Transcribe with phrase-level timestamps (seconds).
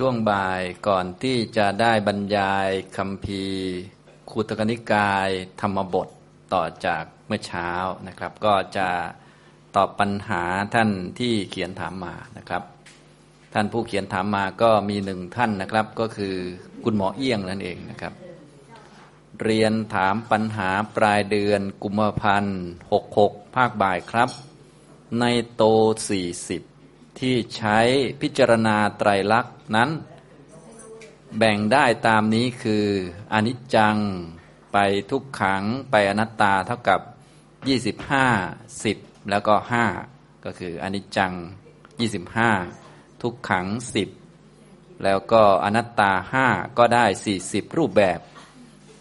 [0.00, 3.44] ช่วงบ่ายก่อนที่จะได้บรรยายคำพี
[4.30, 5.28] คุตกนิกาย
[5.60, 6.08] ธรรมบท
[6.54, 7.70] ต่อจากเมื่อเช้า
[8.08, 8.88] นะครับ ก็จะ
[9.76, 10.42] ตอบปัญหา
[10.74, 12.62] ท่านที่เขียนถามมานะครับ
[13.54, 16.34] ท่านผู้เขียนถามมาก็มีหนึ่งท่านนะครับ ก็คือ
[16.84, 18.12] คุณหมอเอี้ยงนั่นเองนะครับ
[19.42, 22.58] เรียนถามปัญหาปลายเดือนกุมภาพันธ์
[22.92, 24.30] หกหกภาคบ่ายครับ
[25.20, 25.24] ใน
[25.54, 25.62] โต
[26.08, 26.62] สี่สิบ
[27.18, 27.78] ที่ใช้
[28.20, 29.90] พิจารณาไตรลักษณ นั้น
[31.38, 32.86] แบ่งได้ตามนี้คือ
[33.32, 33.96] อนิจจัง
[34.72, 34.78] ไป
[35.10, 37.00] ทุกขังไปอนัตตาเท่ากับ
[37.94, 39.54] 25 10 แล้วก็
[40.00, 41.32] 5 ก็คืออนิจจัง
[42.46, 43.66] 25 ทุกขัง
[44.34, 46.12] 10 แล้วก็อนัตตา
[46.44, 47.04] 5 ก็ได้
[47.40, 48.18] 40 รูปแบบ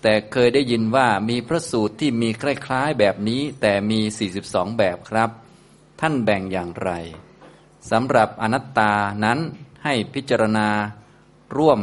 [0.01, 3.99] แต่เคยได้ยินว่ามีพระสูตรที่มีคล้ายๆแบบนี้แต่มี
[4.39, 5.29] 42 แบบครับ
[6.01, 6.91] ท่านแบ่งอย่างไร
[7.91, 8.91] สำหรับอนัตตา
[9.25, 9.39] นั้น
[9.85, 10.69] ให้พิจารณา
[11.57, 11.79] ร่วม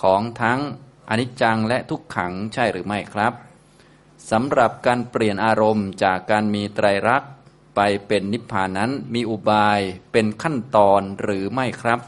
[0.00, 0.60] ของทั้ง
[1.08, 3.32] อนิจจังและทุกขังใช่หรือไม่ครับ
[4.30, 7.32] สำหรับการเปลี่ยนอารมณ์จากการมีไตรรักษ์
[7.76, 9.80] ไปเป็นนิพพานนั้นมีอุบาย
[10.12, 12.00] เป็นขั้นตอนหรือไม่ครับ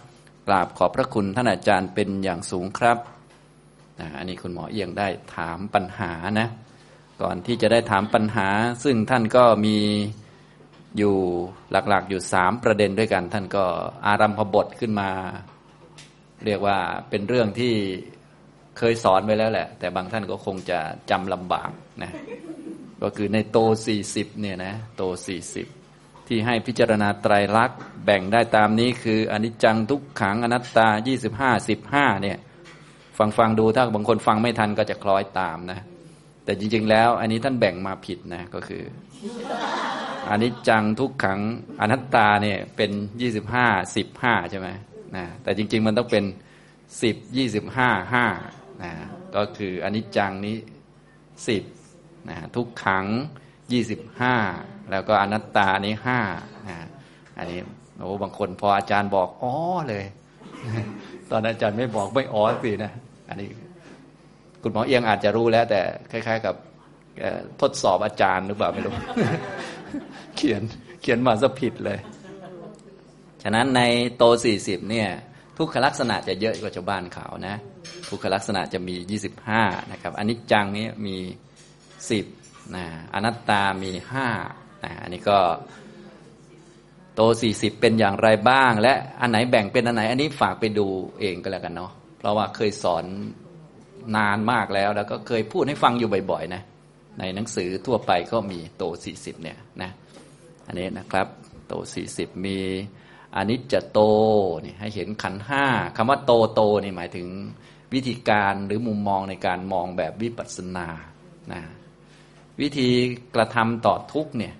[0.46, 2.98] กราบขอบพระคุณท่านอาจารย์เป็นอย่างสูงครับ
[4.16, 6.48] อันนี้คุณหมอเอียงได้ถามปัญหานะ
[7.22, 8.48] ก่อนที่จะได้ถามปัญหา
[8.84, 9.76] ซึ่งท่านก็มี
[10.98, 11.16] อยู่
[11.70, 13.64] หลักๆอยู่สามประเด็นด้วยกัน ท่านก็
[14.06, 15.10] อารัมพบทขึ้นมา
[16.46, 16.78] เรียกว่า
[17.10, 17.74] เป็นเรื่องที่
[18.78, 20.78] เคยสอนไว้แล้วแหละ แต่บางท่านก็คงจะ
[21.10, 21.70] จำลำบาก
[22.02, 22.10] นะ
[23.02, 25.66] ก็คือในโตสี่สิบเนี่ยนะโตสี่สิบ
[26.28, 32.38] ที่ให้พิจารณาไตรลักษณ์แบ่งได้ตามนี้คืออนิจจังทุกขังอนัตตายี่สิบห้าสิบห้าเนี่ย
[33.18, 35.80] ฟังฟังดูถ้าบางคนฟังไม่ทันก็จะคล้อยตามนะ
[36.44, 38.82] แต่จริง ๆ แล้ว อันนี้ท่านแบ่งมาผิดนะก็คือ
[40.28, 41.40] อันนี้จังทุกขัง
[41.80, 42.90] อนัตตาเนี่ยเป็น
[43.20, 44.68] ยี่สิบห้าสิบห้าใช่ไหม
[45.16, 46.24] นะแต่จริง ๆ มันต้องเป็น
[47.02, 48.26] สิบยี่สิบห้าห้า
[48.82, 48.92] นะ
[49.36, 50.56] ก็คืออันนี้จังนี้
[51.48, 51.64] สิบ
[52.28, 53.06] นะทุกขัง
[53.72, 54.34] ยี่สิบห้า
[54.90, 56.20] แล้วก็อนัตตานี้ห้า
[56.68, 56.76] นะ
[57.38, 57.58] อันนี้
[57.96, 59.54] โอ้บางคนพออาจารย์บอกอ๋อ
[59.88, 60.04] เลย
[61.30, 62.92] ตอนอาจารย์ไม่บอกไม่อ๋อสินะ
[63.28, 63.48] อันนี้
[64.62, 65.80] คุณหมอเอียงอาจจะรู้แล้ว แต่
[66.10, 66.54] คล้าย ๆ กับ
[67.60, 68.94] ทดสอบอาจารย์หรือเปล่าไม่รู้
[70.36, 70.62] เขียน
[71.00, 71.98] เขียนมาซะผิดเลย
[73.42, 73.80] ฉะนั้นใน
[74.16, 75.08] โตสี่สิบเนี่ย
[75.58, 77.56] ทุกขลักษณะจะเยอะกว่าชาวบ้านเขานะ
[78.08, 79.62] ทุกขลักษณะจะมียี่สิบห้า
[79.92, 81.16] นะครับอันนี้จังนี้มี
[82.10, 82.26] สิบ
[82.76, 82.84] นะ
[83.14, 84.28] อนัตตามีห้า
[84.84, 85.38] นะอันนี้ก็
[87.14, 90.86] โตสี่สิบเป็นอย่างไรบ้าง และอันไหนแบ่งเป็นอันไหน อันนี้ฝากไปดู
[91.20, 93.04] เองก็แล้วกันเนาะเพราะว่าเคยสอน
[94.16, 96.62] นานมากแล้ว แล้วก็เคยพูดให้ฟังอยู่บ่อยๆนะ
[97.18, 99.90] ในหนังสือทั่วไปก็มีโตสี่สิบเนี่ยนะ
[100.66, 101.26] อันนี้นะครับ
[101.68, 102.58] โตสี่สิบมี
[103.36, 103.98] อนิจจโต
[104.64, 105.64] นี่ให้เห็นขันห้า
[105.96, 107.28] คำว่าโตโตนี่หมายถึง
[107.94, 110.88] วิธีการหรือมุมมองในการมองแบบวิปัสสนา
[111.52, 111.62] นะ
[112.60, 112.88] วิธี
[113.34, 114.54] กระทำต่อทุกเนี่ย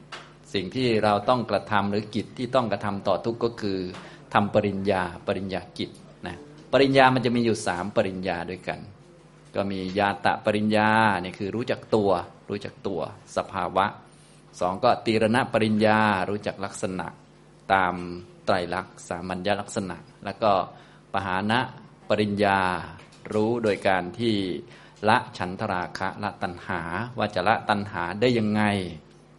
[0.54, 3.78] สิ่งที่เราต้องกระทำหรือกิจที่ต้องกระทำต่อทุกก็คือ
[4.34, 5.90] ทำปริญญาปริญญากิจ
[6.26, 6.36] นะ
[6.72, 8.78] ปริญญามันจะมีอยู่สามปริญญาด้วยกัน
[9.54, 10.90] ก็มียาตะปริญญา
[11.20, 12.10] เนี่ยคือรู้จักตัว
[12.50, 13.00] รู้จักตัว
[13.36, 13.86] สภาวะ
[14.60, 16.00] สองก็ตีรณปริญญา
[16.30, 17.06] รู้จักลักษณะ
[17.72, 17.94] ตาม
[18.46, 20.52] ไตรลักษณ์สามัญญลักษณะ แล้วก็
[21.12, 21.60] ปหานะ
[22.08, 22.60] ปริญญา
[23.32, 24.36] รู้โดยการที่
[25.08, 26.80] ละฉันทราคะละตัณหา
[27.18, 28.62] ว่าจะละตัณหาได้ยังไง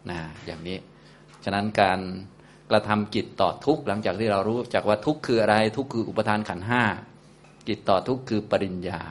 [0.10, 0.78] นะอย่างนี้
[1.44, 2.00] ฉะนั้นการ
[2.70, 6.84] กระทำกิจต่อทุกหลังจากที่เรารู้จากว่าทุกคืออะไรทุกคืออุปทานขันห้า
[7.68, 9.02] กิจต่อทุกคือปริญญา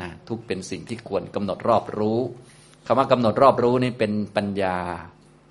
[0.00, 2.20] นะทุกเป็นสิ่งที่ควรกำหนดรอบรู้
[2.86, 4.76] คำว่ากำหนดรอบรู้นี่เป็นปัญญา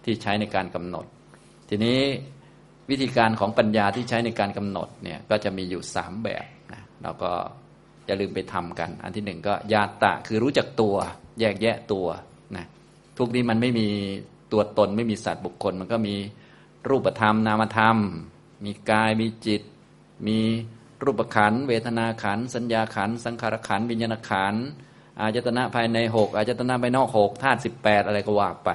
[0.06, 1.06] ที่ใช้ในการกำหนด
[1.70, 2.00] ทีนี้
[2.90, 7.32] วิธีการของปัญญาที่ใช้ในการกำหนดเนี่ยก็จะมีอยู่สามแบบนะเราก็
[8.06, 10.96] อย่าลืมไปทำกัน อันที่หนึ่งก็ญาตะคือรู้จักตัว
[11.40, 12.08] แยกแยะตัว
[12.56, 12.66] นะ
[13.18, 13.88] ทุกนี้มันไม่มี
[14.52, 16.16] ตัวตนไม่มีสัตว์บุคคล มันก็มี
[16.90, 17.98] รูปธรรมนามธรรม
[18.66, 19.62] มีกายมีจิต
[20.28, 20.40] มี
[21.04, 24.56] รูปขันเวทนาขันสัญญาขันสังขารขันวิญญาณขัน
[25.22, 28.70] อาจตนะภายในหกอาจตนะภายนอกหกธาตุสิบแปดอะไรก็ว่าไป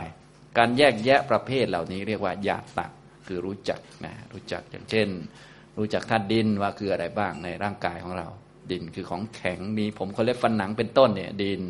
[0.58, 2.86] การแยกแยะประเภทเหล่านี้เรียกว่าญาตะ
[3.26, 5.08] คือรู้จักนะรู้จักอย่างเช่น
[5.78, 8.28] รู้จักธาตุดินว่าคืออะไรบ้างในร่างกายของเรา
[8.70, 11.60] ดินคือของแข็งมีผมคนเล็บฟันหนังเป็นต้นเนี่ยดิน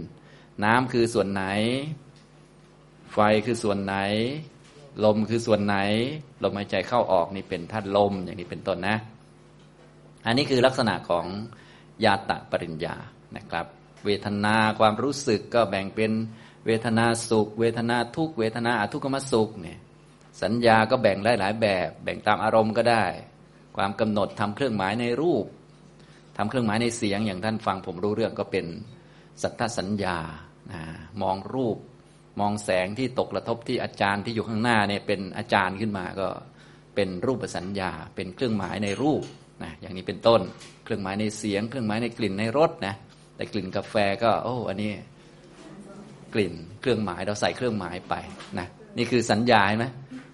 [0.65, 1.45] น้ำคือส่วนไหน
[3.13, 3.97] ไฟคือส่วนไหน
[5.05, 5.77] ลมคือส่วนไหน
[6.43, 8.97] ลมหายใจเข้าออกนี่เป็นธาตุลมอย่างนี้เป็นต้นนะ
[10.27, 11.27] อันนี้คือลักษณะของ
[12.05, 12.97] ญาตะปริญญา
[13.37, 13.67] นะครับ
[14.07, 16.13] เวทนาความรู้สึกก็แบ่งเป็น
[16.67, 19.79] เวทนาสุข เวทนาทุกเวทนาอทุกขมสุขเนี่ย
[20.43, 23.05] สัญญาก็แบ่งได้หลายแบบ แบ่งตามอารมณ์ก็ได้
[23.77, 25.45] ความกำหนดทำเครื่องหมายในรูป
[26.37, 28.67] ทำเครื่องหมายในเสียงอย่างท่านฟังผมรู้เรื่องก็เป็น
[29.43, 30.19] สัทธสัญญา
[30.73, 30.83] นะ
[31.23, 31.77] มองรูป
[32.41, 36.29] มองแสงที่ตกกระทบที่อาจารย์ที่อยู่ข้างหน้าเนี่ยเป็นอาจารย์ขึ้นมาก็
[36.95, 39.23] เป็นรูปสัญญา เป็นเครื่องหมายในรูป
[39.63, 40.41] นะอย่างนี้เป็นต้น
[40.85, 42.95] เครื่องหมายในเสียง เครื่องหมายในกลิ่นในรสนะ
[43.37, 44.93] แต่กลิ่นกาแฟก็ โอ้อันนี้
[46.35, 48.15] กลิ่นเครื่องหมายเราใส่เครื่องหมายไป
[48.59, 48.67] นะ
[48.99, 49.87] นี่คือสัญญาใช่ไหม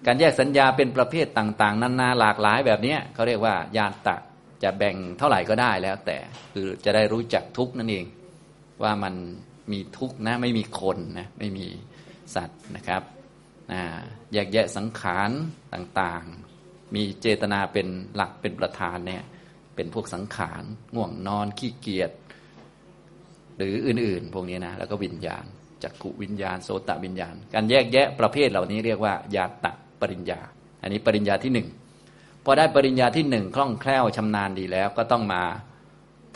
[0.05, 4.17] การแยกสัญญาเป็นประเภทต่าง ๆ นานาหลากหลายแบบนี้เขาเรียกว่าญาตะ
[4.63, 6.17] จะแบ่งเท่าไหร่ก็ได้แล้ว แต่
[6.53, 8.05] คือจะได้รู้จักทุกนั่นเอง
[8.83, 9.13] ว่ามัน
[9.71, 11.67] มีทุกนะไม่มีคนนะไม่มี
[12.35, 13.01] สัตว์นะครับ
[14.33, 15.29] แยกแยะสังขาร
[15.73, 19.23] ต่างๆ มีเจตนาเป็นหลักเป็นประธานเนี่ย
[19.75, 20.63] เป็นพวกสังขาร
[20.95, 22.11] ง่วงนอนขี้เกียจ
[23.61, 25.43] หรืออื่น ๆ พวกนี้นะแล้วก็วิญญาณ
[25.83, 29.71] จักขุวิญญาณโสตวิญญาณ การแยกแยะประเภทเหล่านี้เรียกว่าญาตะ
[30.01, 30.39] ปริญญา
[30.81, 31.67] อันนี้ปริญญาที่หนึ่ง
[32.45, 35.43] พอได้ปริญญาที่หนึ่งคล่องแคล่วชำนาญดีแล้วก็ต้องมา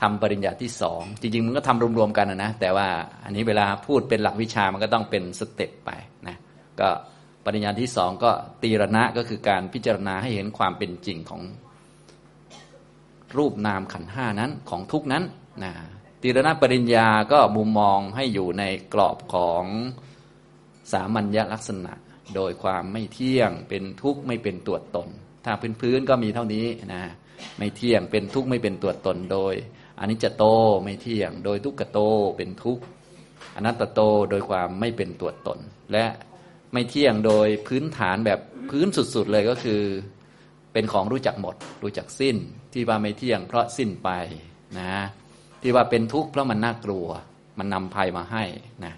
[0.02, 2.88] ทำปริญญาที่สองจริงๆ มันก็ทำรวมๆกันนะแต่ว่า
[3.26, 5.90] อันนี้เวลาพูดเป็นหลักวิชามันก็ต้องเป็นสเต็ปไป
[6.28, 6.38] นะ
[6.80, 6.90] ก็
[7.46, 8.32] ปริญญาที่สองก็
[8.64, 11.42] ตีรณะก็คือการพิจารณาให้เห็นความเป็นจริงของ
[13.38, 15.24] รูปนามขันห้านั้นของทุกนั้น
[15.64, 15.74] นะ
[16.28, 18.64] ตีรณปริญญาก็มุมมองให้อยู่ใน
[18.94, 19.64] กรอบของ
[20.92, 21.94] สามัญญลักษณะ
[22.36, 25.08] โดยความไม่เที่ยงเป็นทุกข์ไม่เป็นตัวตน
[25.46, 27.04] ถ้าพื้นๆก็มีเท่านี้นะ
[27.58, 29.54] ไม่เที่ยงเป็นทุกข์ไม่เป็นตัวตนโดย
[30.00, 30.44] อนิจจโต
[30.84, 32.00] ไม่เที่ยง โดยทุกขโต
[32.38, 32.84] เป็นทุกข์
[33.56, 34.00] อนัตตโต
[34.30, 35.60] โดยความไม่เป็นตัวตน
[35.92, 36.06] และ
[36.74, 38.40] ไม่เที่ยงโดยพื้นฐานแบบ
[38.70, 39.82] พื้นสุดๆเลยก็คือ
[40.74, 42.38] เป็นของรู้จักหมด รู้จักสิ้น
[42.74, 44.10] ที่ว่าไม่เที่ยงเพราะสิ้นไป
[44.80, 44.92] นะ
[45.68, 47.08] ที่ว่าเป็นทุกข์เพราะมันน่ากลัว
[47.60, 48.44] มันนำภัยมาให้
[48.86, 48.96] นะ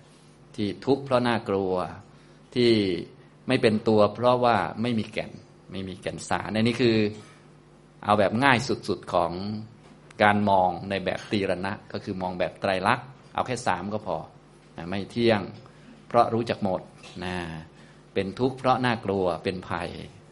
[0.55, 1.73] ที่ทุกข์เพราะน่ากลัว
[2.55, 2.71] ที่
[3.47, 5.31] ไม่เป็นตัว เพราะว่าไม่มีแก่น
[5.71, 6.97] ไม่มีแก่นสารในนี้คือ
[8.05, 9.31] เอาแบบง่ายสุดๆของ
[10.23, 14.17] การมองในแบบตีรณะ ก็คือมองแบบไตรลักษณ์เอาแค่สามก็พอ
[14.77, 15.41] นะไม่เที่ยง
[16.07, 16.81] เพราะรู้จักหมด
[17.23, 17.35] นะ
[18.13, 19.89] เป็นทุกข์เพราะน่ากลัวเป็นภัย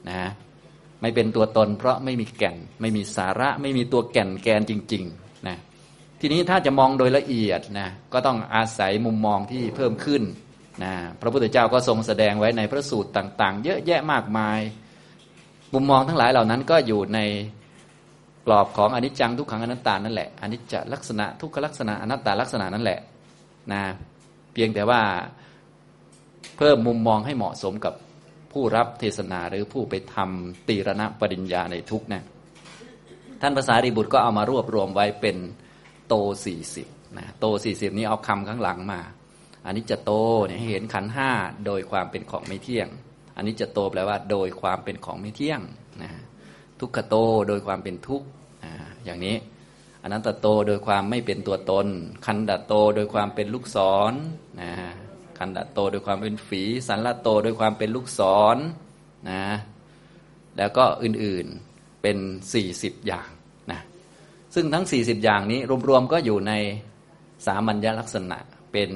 [0.10, 0.22] นะ
[1.02, 5.58] ไม่เป็นตัวตน เพราะไม่มีแก่น ไม่มีสาระ ไม่มีตัวแก่นแกนจริงๆนะ
[6.26, 10.24] ทีนี้ถ้าจะมองโดยละเอียดนะก็ต้องอาศัยมุมมองที่เพิ่มขึ้น
[10.84, 14.60] นะพระพุทธเจ้าก็ทรงแสดงไว้ในพระสูตรต่าง ๆ เยอะแยะมากมาย
[15.74, 17.20] มุมมองทั้งหลายเหล่านั้นก็อยู่ใน
[18.46, 23.00] กรอบของอนิจจังทุกขังอนัตตานั่นแหละอนิจจลักษณะทุกขลักษณะอนัตตาลักษณะนั่นแหละ
[23.72, 23.82] นะ
[24.54, 25.02] เพียงแต่ว่า
[26.58, 27.94] เพิ่มมุมมองให้เหมาะสมกับ
[28.52, 32.24] ผู้รับเทศนาหรือผู้ไปทำตีรณปริญญาในทุกนะ
[33.42, 35.38] ท่านภาษาริบุตรก็เอามารวบรวมไว้เป็น
[36.08, 36.16] โต
[36.46, 36.88] สี่สิบ
[37.18, 39.02] นะโตสี่สิบนี้เอาคำข้างหลังมา
[39.66, 40.14] อันนี้จะโต
[40.48, 41.32] เนี่ยให้เห็นขันห้า
[41.66, 42.88] โดยความเป็นของไม่เที่ยง
[43.36, 45.62] อันนี้จะโตแปลว่า โดยความเป็นของไม่เที่ยง
[46.02, 46.12] นะ
[46.80, 47.16] ทุกขโต
[47.48, 48.28] โดยความเป็นทุกข์
[49.06, 49.36] อย่างนี้
[50.04, 51.88] อนันตโตโดยความไม่เป็นตัวตน
[52.26, 53.78] คันดโตโดยความเป็นลูกศ
[54.12, 54.14] ร
[54.62, 54.72] นะ
[55.38, 58.22] คันดโตโดยความเป็นฝีสันละโตโดยความเป็นลูกศ
[58.56, 58.58] ร
[59.30, 59.44] นะ
[60.58, 62.18] แล้วก็อื่นๆเป็น
[62.54, 63.30] สี่สิบอย่าง
[64.56, 65.60] ซึ่งทั้งสี่สิบอย่างนี้
[65.90, 66.54] รวมๆก็อยู่ใน
[67.46, 68.38] สามัญญลักษณะ
[68.72, 68.92] เป็น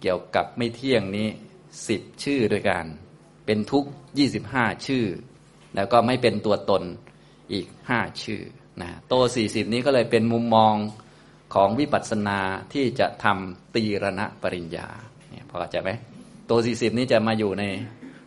[0.00, 1.28] เกี่ยวกับไม่เที่ยงนี้
[1.88, 2.84] สิบชื่อด้วยกัน
[3.46, 3.84] เป็นทุก
[4.18, 5.04] ยี่สิบห้าชื่อ
[5.74, 6.82] แล้วก็ไม่เป็นตัวตน
[7.52, 8.40] อีกห้าชื่อ
[8.80, 10.74] นะโตสี่สิบนี้ก็เลยเป็นมุมมอง
[11.54, 12.38] ของวิปัสสนา
[12.72, 14.88] ที่จะทำตีรณะปริญญา
[15.30, 15.90] เนี่ยพอเข้าใจไหม
[16.46, 17.64] โตสี่สิบนี้จะมาอยู่ใน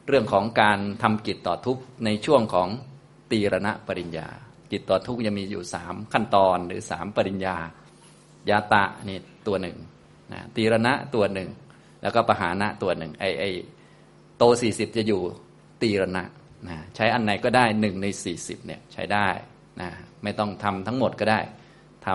[0.08, 2.70] เรื่องของการทำกิจต่อทุกในช่วงของ
[3.32, 4.28] ตีรณะปริญญา
[4.74, 7.58] จิตต่อทุกยังมีอยู่สามขั้นตอนหรือสามปริญญา
[8.50, 9.77] ยาตะนี่ตัวหนึ่ง
[10.34, 11.50] นะตีรณะตัวหนึ่ง
[12.01, 13.44] แล้วก็ปหานะตัวหนึ่งไอไอ
[14.38, 15.22] โตสี่สิบจะอยู่
[15.82, 16.24] ตีรณะ
[16.68, 19.27] นะใช้อันไหนก็ได้หนึ่งในสี่สิบเนี่ยใช้ได้
[19.82, 19.89] นะ
[20.24, 21.39] ไม่ต้องทำทั้งหมดก็ได้
[22.08, 22.10] ท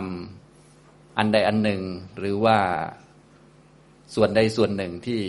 [0.56, 1.82] ำอันใดอันหนึ่ง
[2.18, 2.58] หรือว่า
[4.14, 5.20] ส่วนใดส่วนหนึ่งที่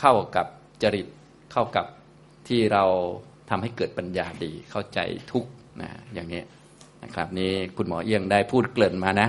[0.00, 0.46] เข้ากับ
[0.82, 1.06] จริต
[1.52, 1.86] เข้ากับ
[2.48, 2.84] ที่เรา
[3.50, 4.98] ทำให้เกิดปัญญาดีเข้าใจ
[5.32, 5.44] ทุก
[5.82, 6.42] นะอย่างนี้
[7.06, 9.28] นะครับ นี่คุณหมอเอียงได้พูดเกริ่นมานะ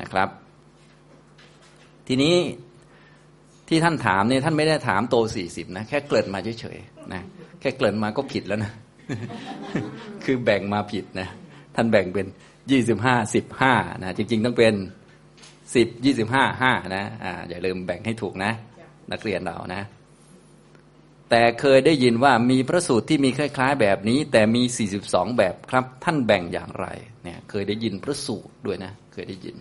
[0.00, 0.28] นะครับ
[2.08, 2.34] ทีนี้
[3.68, 7.22] ที่ท่านถามเนี่ยท่านไม่ได้ถามโตสี่สิบนะแค่เกริ่นมาเฉยๆนะ
[7.60, 8.72] แค่เกริ่นมาก็ผิดแล้วนะ
[10.24, 11.28] คือแบ่งมาผิดนะ
[11.76, 12.26] ท่านแบ่งเป็น
[12.70, 14.74] ยี่สิบห้าสิบห้านะจริง ๆ ต้องเป็น
[15.74, 18.50] สิบยี่สิบห้าห้านะอ่าอย่าลืมแบ่งให้ถูกนะ
[19.12, 19.82] นักเรียนเรานะ
[21.36, 26.86] แต่เคยได้ยินว่ามีพระสูตรที่มีคล้าย ๆ แบบนี้ แต่มีสี่สิบสองแบบครับท่านแบ่งอย่างไร
[27.24, 29.56] เนี่ยเคยได้ยินพระสูตรด้วยนะเคยได้ยิน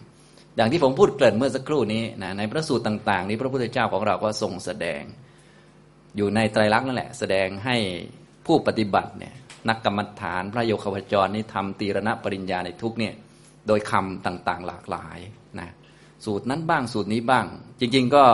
[0.56, 5.03] อย่างที่ผมพูดเกริ่นเมื่อสักครู่นี้นะในพระสูตรต่าง ๆ นี้พระพุทธเจ้าของเราก็ทรงแสดง
[6.18, 7.77] อยู่ในไตรลักษณ์นั่นแหละ แสดงให้
[8.46, 9.36] ผู้ปฏิบัติเนี่ย
[9.70, 13.13] นักกรรมฐานพระโยคาวจรนี่ทำตีรณปริญญาในทุกเนี่ย
[13.68, 15.20] โดยคำต่างๆหลากหลาย
[15.60, 15.70] นะ
[16.25, 17.46] สูตรนั้นบ้างสูตรนี้บ้าง
[17.80, 18.25] จริง ๆ ก็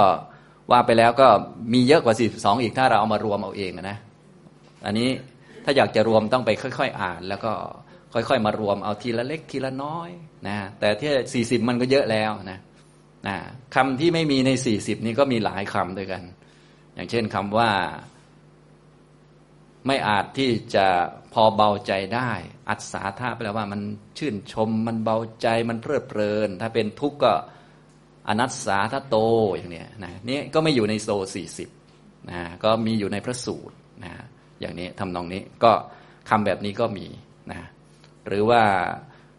[0.72, 1.28] ว่าไปแล้วก็
[1.74, 3.98] มีเยอะกว่า 42 อีกถ้าเราเอามารวมเอาเองนะ
[4.86, 5.10] อันนี้
[5.64, 7.52] ถ้าอยากจะรวมต้องไปค่อยๆ อ่าน แล้วก็
[8.14, 10.10] ค่อย ๆ มารวมเอาทีละเล็กทีละน้อย
[10.48, 12.60] นะแต่ที่ 40 มันก็เยอะแล้วนะ
[13.28, 13.38] นะ
[13.76, 16.24] คำที่ไม่มีใน 40 นี่ก็มีหลายคำด้วยกัน
[16.96, 17.70] อย่างเช่นคำว่า
[19.88, 20.88] ไม่อาจที่จะ
[21.34, 22.32] พอเบาใจได้
[22.70, 23.82] อัศสาธาแปลว่ามัน
[24.18, 27.34] ชื่นชม มันเบาใจมันเพลิดเพลิน ถ้าเป็นทุกข์ก็
[28.30, 29.16] อนัสสาทโต
[29.58, 31.70] อย่างเนี้ยนะนี่ก็ไม่อยู่ในโซสี่สิบ
[32.30, 34.12] นะก็มีอยู่ในพระสูตรนะ
[34.60, 35.72] อย่างนี้ทำนองนี้ก็
[36.30, 37.08] คำแบบนี้ก็มี
[37.52, 37.60] นะ
[38.28, 38.62] หรือว่า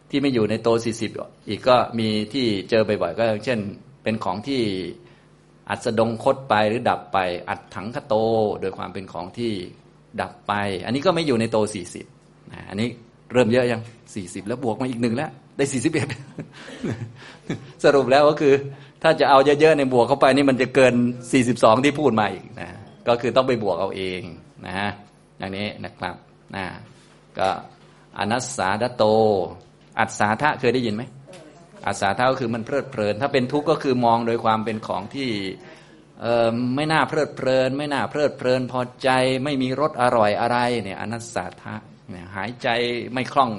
[0.09, 1.11] ที่ไม่อยู่ในโตสี่สิบ
[1.47, 3.59] อีกก็มีที่เจอบ่อยๆก็เช่น
[4.03, 4.61] เป็นของที่
[5.69, 7.17] อัศดงคตไปหรือดับไป
[7.49, 8.13] อัดถังคโต
[8.61, 9.53] โดยความเป็นของที่
[10.21, 10.53] ดับไป
[10.85, 12.05] อันนี้ก็ไม่อยู่ในโตสี่สิบ
[12.69, 12.87] อันนี้
[13.33, 13.81] เริ่มเยอะยัง
[14.15, 15.31] สี่สิบแล้วบวกมาอีกหนึ่งแล้ว
[15.61, 16.07] ได้สี่สิบเอ็ด
[17.83, 18.53] สรุปแล้วก็คือ
[19.03, 20.93] ถ้าจะเอาเยอะๆในบวกเข้าไปนี่มันจะเกิน
[21.31, 22.69] สี่สิบสองที่พูดมาอีกนะ
[23.07, 24.21] ก็คือต้องไปบวกเอาเอง
[24.65, 24.89] นะฮะ
[25.37, 26.15] อย่างนี้นะครับ
[26.55, 26.65] นะ
[27.39, 27.49] ก็
[28.19, 29.03] อนัสสาดโต
[29.99, 31.03] อัศาทะเคยได้ยินไหม
[31.87, 35.29] อัศาทะก็คือมันเพลิดเพลิน ถ้าเป็นทุกข์ก็คือมองโดยความเป็นของที่
[36.75, 39.09] ไม่น่าเพลิดเพลิน ไม่น่าเพลิดเพลิน พอใจ
[39.43, 41.75] ไม่มีรสอร่อยอะไรเนี่ยอนัสสาทะ
[42.09, 42.67] เนี่ยหายใจ
[43.13, 43.51] ไม่คล่อง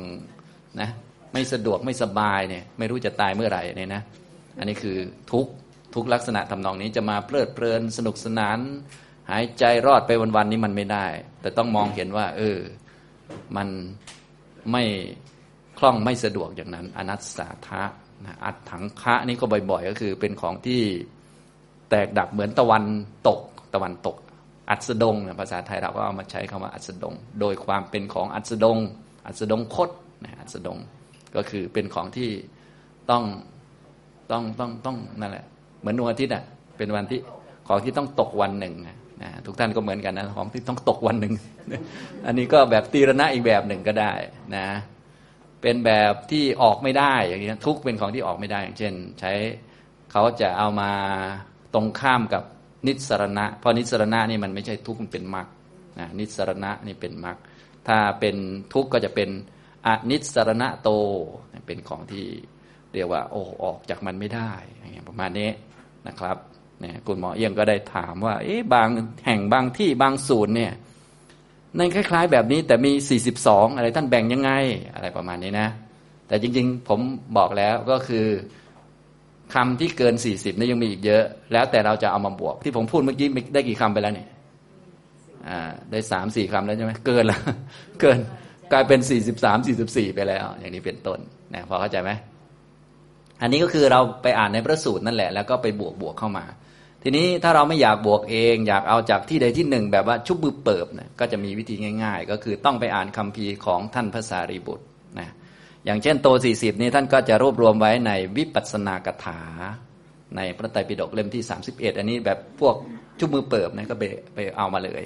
[0.81, 0.91] นะ
[1.33, 4.03] ไม่สะดวกไม่สบายเนี่ยไม่รู้จะตายเมื่อไหร่เนี่ยนะ
[4.59, 4.99] อันนี้คือ
[5.33, 5.47] ทุก
[5.95, 8.59] ทุกลักษณะทำนองนี้จะมาเพลิดเพลินสนุกสนาน
[9.31, 11.07] หายใจรอดไปวันๆนี้มันไม่ได้
[11.41, 12.59] แต่ต้องมองเห็นว่า เออ
[13.57, 13.69] มัน
[14.73, 14.85] ไม่
[15.79, 17.83] คล่องไม่สะดวกอย่างนั้น อนัตสาทะ
[18.45, 20.83] อัดถังคะนี่ก็บ่อยๆ ก็คือเป็นของที่
[21.91, 22.85] แตกดับเหมือนตะวัน
[23.29, 23.41] ตก
[23.75, 24.17] ตะวันตก
[24.71, 28.79] อัสดงนะภาษาไทยเราก็เอามาใช้คำว่าอัสดง โดยความเป็นของอัสดง
[29.27, 29.91] อัสดงคต
[30.25, 30.79] นะอัสดง
[31.37, 32.31] ก็คือเป็นของที่
[33.11, 33.25] ต้อง
[34.31, 35.45] ต้องต้องต้องนั่นแหละ
[35.81, 36.45] เหมือนดวงอาทิตย์อะ
[36.77, 37.21] เป็นวันที่
[37.69, 41.35] ของที่ต้องตกวันหนึ่งนะทุกท่านก็เหมือนกันนะของที่ต้องตกวันหนึ่ง
[42.27, 44.13] อันนี้ก็แบบตีรณะอีกแบบหนึ่งก็ได้
[44.57, 44.67] นะ
[45.63, 49.33] เป็นแบบที่ออกไม่ได้อย่างนี้ทุกเป็นของที่ออกไม่ได้ อย่างเช่น ใช้
[50.13, 50.91] เขาจะเอามา
[51.75, 52.43] ตรงข้ามกับ
[52.87, 55.47] นิสรณะ เพราะนิสรณะนี่มันไม่ใช่ทุกมันเป็นมรรค
[56.01, 57.37] นะนิสรณะนี่เป็นมรรค
[57.89, 58.37] ถ้าเป็น
[58.73, 59.29] ทุกข์ก็จะเป็น
[59.87, 60.91] อนิสรณะโต
[61.67, 62.25] เป็นของที่
[62.95, 65.51] เรียกว่าโอ้ออกจากมันไม่ได้อย่างประมาณนี้
[66.09, 66.37] นะครับ
[66.81, 68.89] เนี่ยคุณหมอเอี้ยงก็ได้ถามว่า เอ๊ะบาง
[69.27, 70.73] แห่งบางที่บางศูนย์เนี่ย
[71.77, 72.93] ในคล้าย ๆ แบบนี้แต่มี
[73.35, 74.51] 42 อะไรท่านแบ่งยังไง
[74.95, 75.69] อะไรประมาณนี้นะ
[76.29, 77.01] แต่จริงๆ ผม
[77.37, 78.27] บอกแล้วก็คือ
[79.55, 84.29] คำที่เกิน 40นี่ยังมีอีกเยอะ แล้วแต่เราจะเอามาบวก ที่ผมพูดเมื่อกี้ได้กี่คำไปแล้วเนี่ย
[85.91, 87.41] ได้สามสี่คำแล้วใช่ไหมเกินแล้ว
[88.01, 88.19] เกิน
[88.73, 91.19] กลายเป็นสี่สิบสามสี่สิบสี่ไปแล้ว อย่างนี้เป็นต้น
[91.55, 92.11] นะพอเข้าใจไหม
[93.43, 96.45] อันนี้ก็คือเราไปอ่านในพระสูตรนั่นแหละ แล้วก็ไปบวกบวกเข้ามา
[97.03, 101.75] ทีนี้ถ้าเราไม่อยากบวกเอง อยากเอาจากที่ใดที่หนึ่ง แบบว่าชุบบือเปิบนะก็จะมีวิธี
[102.05, 104.85] ง่าย ๆ ก็คือต้องไปอ่านคัมภีร์ของท่านพระสารีบุตร
[105.19, 105.29] นะ
[105.85, 109.41] อย่างเช่นโตสี่สิบนี้ท่านก็จะรวบรวมไว้ในวิปัสสนากถา
[110.37, 112.75] ในพระไตรปิฎกเล่มที่สามสิบเอ็ดอันนี้แบบพวก
[113.19, 115.03] ชุบมือเปิบนะก็ไปไปเอามาเลย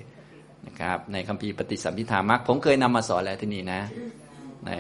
[0.66, 3.80] นะครับในคัมภีร์ปฏิสัมพิธามักผมเคยนำมาสอนแล้วที่นี่นะ
[4.66, 4.70] ใน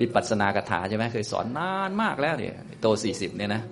[0.00, 3.62] วิปัสสนากถาใช่ไหมเคยสอนนานมากแล้วเนี่ยโตสี่สิบเนี่ยนะ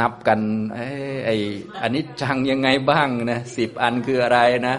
[0.00, 0.40] นับกัน
[0.74, 0.86] ไอ้
[1.26, 1.36] ไอ้
[1.82, 4.76] อันนี้จังยังไงบ้างนะสิบอันคืออะไรนะ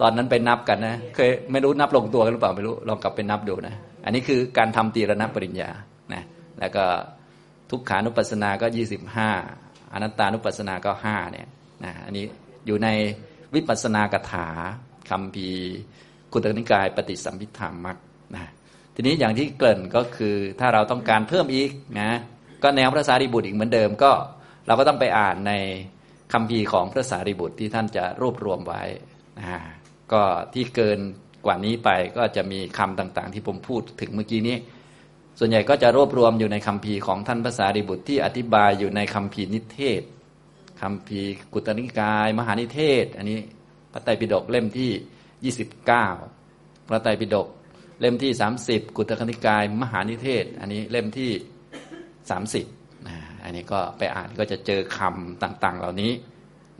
[0.00, 3.74] ตอนนั้นไปนับกันนะเคยไม่รู้นับลงตัวกันหรือเปล่าไม่รู้ลองกลับไปนับดูนะ
[4.04, 5.70] อันนี้คือการทำตีรณปริญญา
[6.12, 6.22] นะ
[6.60, 6.84] แล้วก็
[7.70, 9.30] ทุกขานุปัสสนาก็ยี่สิบห้า
[9.92, 11.48] อนัตตานุปัสสนาก็ห้าเนี่ย
[11.84, 12.24] นะอันนี้
[12.66, 12.88] อยู่ใน
[13.54, 14.48] วิปัสสนากถา
[15.10, 15.48] คำพี
[16.32, 17.96] กุตนิกายปฏิสัมพิธามัก
[18.34, 18.50] นะ
[18.94, 22.10] ทีนี้อย่างที่เกริ่นก็คือถ้าเราต้องการเพิ่มอีกนะ
[22.62, 24.12] ก็แนวพระสารีบุตรอีกเหมือนเดิมก็
[24.66, 25.52] เราก็ต้องไปอ่านใน
[26.32, 28.82] คำพีของพระสารีบุตรที่ท่านจะรวบรวมไว้
[29.38, 29.46] นะ
[30.12, 30.22] ก็
[30.54, 30.98] ที่เกิน
[31.46, 34.56] กว่านี้ไปก็จะมีคำต่างๆ ที่ผมพูดถึงเมื่อกี้นี้
[35.38, 40.02] ส่วนใหญ่ก็จะรวบรวมอยู่ในคำพีของท่านพระสารีบุตรที่อธิบายอยู่ในคำพีนิเทศ
[40.82, 41.20] คำพี
[41.52, 43.38] กุตนิกาย มหานิเทศ อันนี้
[43.92, 45.52] พระไตรปิฎกเล่มที่
[46.24, 47.48] 29 พระไตรปิฎก
[48.00, 48.30] เล่มที่
[48.64, 51.30] 30 กุตนิกาย มหานิเทศ อันนี้เล่มที่
[52.42, 56.12] 30นะอันนี้ก็ไปอ่านก็จะเจอคำต่างๆ เหล่านี้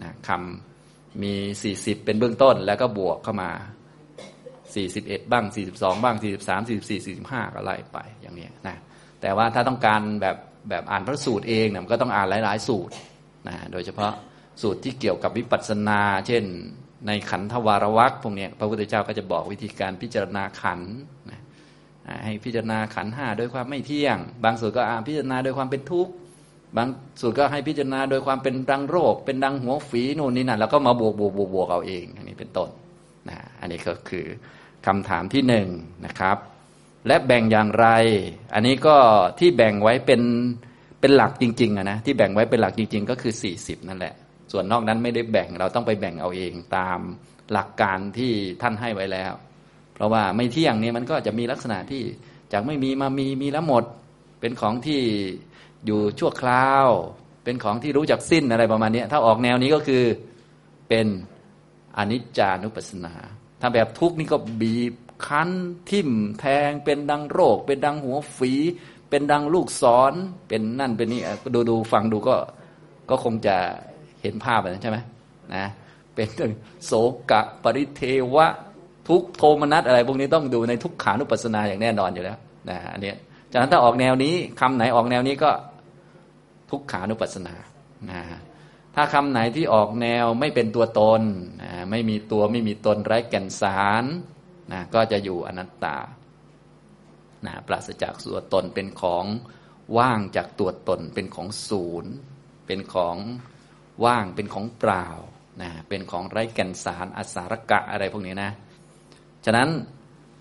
[0.02, 1.34] นะคำมี
[1.70, 3.50] 40 เป็นเบื้องต้นแล้วก็บวกเข้ามา
[4.70, 5.44] 41 บ้าง
[5.74, 8.76] 42 บ้าง 43 44 45 ก็ไล่ไปอย่างนี้นะ
[9.20, 10.36] แต่ว่าถ้าต้องการแบบ
[10.68, 12.94] แบบอ่านพระสูตรเองเนี่ยมันก็ต้องอ่านหลาย ๆ สูตร
[13.48, 14.12] นะโดยเฉพาะ
[14.62, 16.44] สูตรที่เกี่ยวกับวิปัสสนา เช่น
[17.06, 20.80] ในขันธวารวักพวกนี้พระพุทธเจ้าก็จะบอกวิธีการพิจารณาขัน
[21.30, 21.40] นะ
[22.24, 26.12] ให้พิจารณาขันห้าโดยความไม่เที่ยง บางส่วนก็พิจารณาโดยความเป็นทุกข์
[26.76, 26.88] บาง
[27.20, 32.68] ส่วนก็ให้พิจารณาโดยความเป็นดังโรค เป็นดังหัวฝีนู่นนี่นั่นแล้วก็มาบวกบวกบวกบวกเอาเอง อันนี้เป็นต้น
[33.28, 34.24] นะอันนี้ก็คือ
[34.86, 35.68] คำถามที่หนึ่ง
[36.06, 36.38] นะครับ
[37.06, 37.86] และแบ่งอย่างไร
[38.54, 38.96] อันนี้ก็
[39.38, 40.22] ที่แบ่งไว้เป็น
[41.02, 44.14] เป็นหลักจริงๆนะที่แบ่งไว้เป็นหลักจริง ๆ ก็คือ 40 นั่นแหละ
[44.52, 46.98] ส่วนนอกนั้นไม่ได้แบ่งเราต้องไปแบ่งเอาเองตาม
[47.52, 48.32] หลักการที่
[48.62, 49.32] ท่านให้ไว้แล้ว
[49.94, 52.02] เพราะว่าไม่เที่ยงนี้มันก็จะมีลักษณะที่
[52.52, 53.84] จากไม่มีมามีมีแล้วหมด
[54.40, 55.00] เป็นของที่
[55.86, 56.88] อยู่ชั่วคราว
[57.44, 60.02] เป็นของที่รู้จักสิ้นอะไรประมาณนี้ถ้าออกแนวนี้ก็คือ
[60.88, 61.06] เป็น
[61.96, 63.14] อนิจจานุปัสสนา
[63.60, 64.94] ถ้าแบบทุกนี่ก็บีบ
[65.26, 65.50] คั้น
[65.90, 68.52] ทิ่มแทงเป็นดังโรค เป็นดังหัวฝี
[69.12, 70.12] เป็นดังลูกศร
[70.48, 71.20] เป็นนั่นเป็นนี่
[71.54, 72.36] ดูดูฟังดูก็
[73.10, 73.56] ก็คงจะ
[74.22, 74.98] เห็นภาพนะใช่ไหม
[75.54, 75.64] นะ
[76.14, 76.28] เป็น
[76.86, 76.92] โส
[77.30, 78.02] กะปริเท
[78.34, 78.46] วะ
[79.08, 82.38] ทุกโทมนัสอะไร พวกนี้ต้องดูในทุกขานุปัสสนาอย่างแน่นอนอยู่แล้ว
[82.68, 83.12] นะอันนี้
[83.50, 85.50] จากนั้นถ้าออกแนวนี้คำไหนออกแนวนี้ก็
[86.70, 87.54] ทุกขานุปัสสนา
[88.10, 88.22] นะ
[88.94, 91.22] ถ้าคำไหนที่ออกแนวไม่เป็นตัวตน
[91.62, 94.04] นะไม่มีตัวไม่มีตนไร้แก่นสาร
[94.72, 95.96] นะก็จะอยู่อนัตตา
[97.46, 99.24] นะปราศจากตัวตนเป็นของ
[99.98, 102.12] ว่างจากตัวตน เป็นของศูนย์
[102.66, 103.16] เป็นของ
[104.04, 105.06] ว่างเป็นของเปล่า
[105.62, 108.50] นะเป็นของไร้แก่นสารอสารกะอะไรพวกนี้นะ
[109.44, 109.68] ฉะนั้น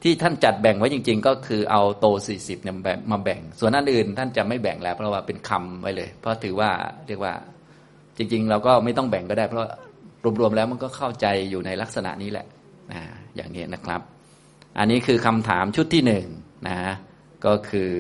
[0.03, 2.75] ที่ท่านจัดแบ่งไว้จริง ๆ ก็คือเอาโตสี่สิบเนี่ย
[3.12, 6.70] มาแบ่ง ส่วนอันอื่นท่านจะไม่แบ่งแล้ว เพราะว่าเป็นคำไว้เลย เพราะถือว่า
[7.08, 7.34] เรียกว่า
[8.17, 9.67] จริง ๆ เราก็ไม่ต้องแบ่งก็ได้ เพราะ
[10.39, 12.46] รวมๆแล้วมันก็เข้าใจอยู่ในลักษณะนี้แหละ
[12.91, 13.01] นะ
[13.36, 14.01] อย่างนี้นะครับ
[14.79, 16.25] อันนี้คือคำถามชุดที่หนึ่ง
[16.68, 16.80] นะ
[17.46, 17.91] ก็คือ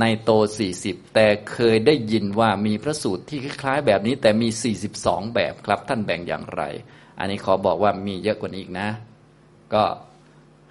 [0.00, 6.62] ในโตสี่สิบแต่เคยได้ยินว่ามีพระสูตรที่คล้ายๆ แบบนี้แต่มีสี่สิบสองแบบครับท่านแบ่งอย่างไร
[7.18, 8.88] อันนี้ขอบอกว่ามีเยอะกว่านี้อีกนะ
[9.74, 9.84] ก็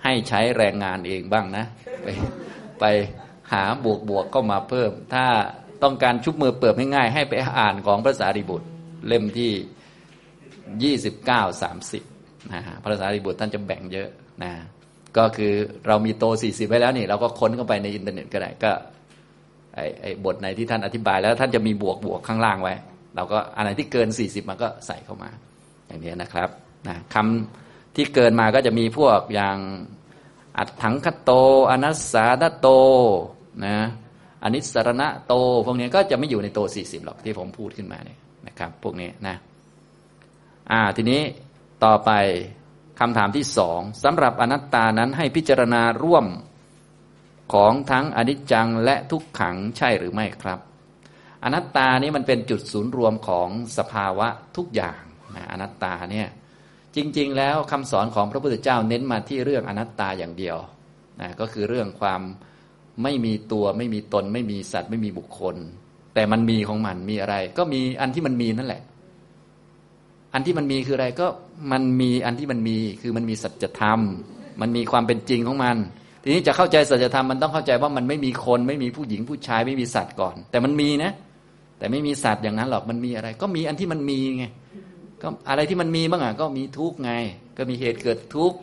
[0.04, 1.66] ให้ใช้แรงงานเองบ้างนะ
[2.04, 2.08] ไป
[2.80, 2.86] ไป
[3.52, 5.26] หาบวกบวกก็มาเพิ่ม ถ้า
[5.84, 8.68] ต้องการชุบมือเปิดง่ายๆให้ไปอ่านของพระสารีบุตร
[9.08, 9.52] เล่มที่
[10.84, 12.04] ยี่สิบเก้าสามสิบ
[12.52, 14.10] นะพระสารีบุตรท่านจะแบ่งเยอะ
[14.44, 14.52] นะ
[15.18, 15.54] ก็คือ
[15.88, 18.72] เรามีโตสี่สิบไว้แล้วนี่ เราก็ค้นเข้าไปในอินเทอร์เน็ตก็ได้ก็
[19.76, 22.74] ไอ้ไอ้บทไหนที่ท่านอธิบายแล้วท่านจะมีบวกบวกข้างล่างไว้
[23.16, 25.30] เราก็อันไหนที่เกินสี่สิบมันก็ใส่เข้ามา
[25.88, 26.50] อย่างนี้นะครับ
[26.88, 29.58] นะคำที่เกินมาก็จะมีพวกอย่าง
[30.58, 31.32] อัดถังคโต
[31.72, 32.68] อนัสสาดโต
[33.66, 33.76] นะ
[34.44, 35.34] อนิสรณะโต
[35.66, 39.36] พวกนี้ก็จะไม่อยู่ในโตสี่สิบหรอกที่ผมพูดขึ้นมาเนี่ยนะครับ พวกนี้นะ
[40.72, 41.22] อ่าทีนี้
[41.84, 42.12] ต่อไป
[43.00, 46.26] คำถามที่สองสำหรับอนัตตานั้นให้พิจารณาร่วม
[47.54, 50.60] ของทั้งอนิจจังและทุกขังใช่หรือไม่ครับ
[51.44, 55.02] อนัตตานี้มันเป็นจุดศูนย์รวมของสภาวะทุกอย่าง
[55.36, 56.28] นะอนัตตาเนี่ย
[56.96, 60.58] จริง ๆ แล้วคำสอนของพระพุทธเจ้าเน้นมาที่เรื่องอนัตตาอย่างเดียว
[61.22, 62.22] นะก็คือเรื่องความ
[63.04, 65.56] ไม่มีตัวไม่มีตน ไม่มีสัตว์ไม่มีบุคคล
[66.14, 68.82] แต่มันมีของมันมีอะไร ก็มีอันที่มันมีนั่นแหละ
[70.34, 71.28] อันที่มันมีคืออะไรก็
[71.72, 74.00] มันมีอันที่มันมีคือมันมีสัจธรรม
[74.62, 75.78] มันมีความเป็นจริงของมัน
[76.24, 81.12] ทีนี้จะเข้าใจสัจธรรมมันต้องเข้าใจว่ามันไม่มีคนไม่มีผู้หญิงผู้ชายไม่มีสัตว์ก่อน แต่มันมีนะ
[81.78, 84.46] แต่ไม่มีสัตว์อย่างนั้นหรอกมันมีอะไร ก็มีอันที่มันมีไง
[85.22, 87.12] ก็อะไรที่มันมีบ้างอะก็มีทุกไง
[87.58, 88.54] ก็มีเหตุเกิดทุก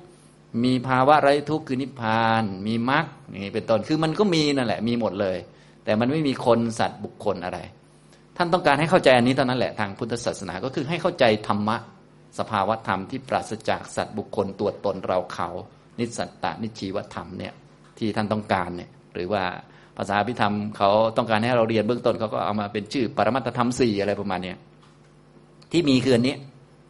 [0.65, 5.39] มีภาวะไร้ทุกข์คือนิพพาน มีมรรคอย่างนี้เป็นต้นคือมันก็มีนั่นแหละ มีหมดเลย
[5.85, 7.59] แต่มันไม่มีคนสัตว์บุคคลอะไร
[8.37, 11.77] ท่านต้องการให้เข้าใจอันนี้เท่านั้นแหละทางพุทธศาสนาก็คือให้เข้าใจธรรมะ
[12.39, 15.49] สภาวธรรมที่ปราศจากสัตว์บุคคลตัวตนเราเขา
[15.99, 17.53] นิสัตตะนิชีวธรรมเนี่ย
[17.99, 19.43] ที่ท่านต้องการเนี่ยหรือว่า
[19.97, 24.55] ภาษาพิธรรมเขาต้องการให้เราเรียนเบื้องต้นเขาก็เอามาเป็นชื่อปรมัตธรรมสี่อะไรประมาณนี้
[25.73, 26.37] ที่มีคืออันนี้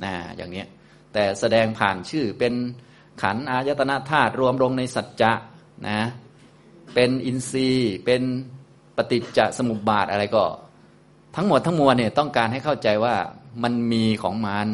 [0.05, 0.65] นะอย่างนี้
[1.13, 2.55] แต่แสดงผ่านชื่อเป็น
[3.23, 5.33] ขันอายตนะธาตุรวมลงในสัจจะ
[5.89, 5.99] นะ
[6.95, 8.23] เป็นอินทรีย์เป็น
[8.97, 10.45] ปฏิจจสมุปบาทอะไรก็
[11.37, 13.15] ทั้งหมดทั้งมวลเนี่ยต้องการให้เข้าใจว่า
[13.63, 14.69] มันมีของมัน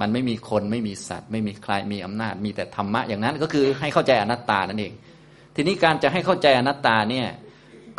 [0.00, 4.92] มันไม่มีคนไม่มีสัตว์ ไม่มีใครมีอำนาจ มีแต่ธรรมะอย่างนั้นก็คือให้เข้าใจอนัตตานั่นเอง
[5.54, 7.28] ทีนี้การจะให้เข้าใจอนัตตาเนี่ย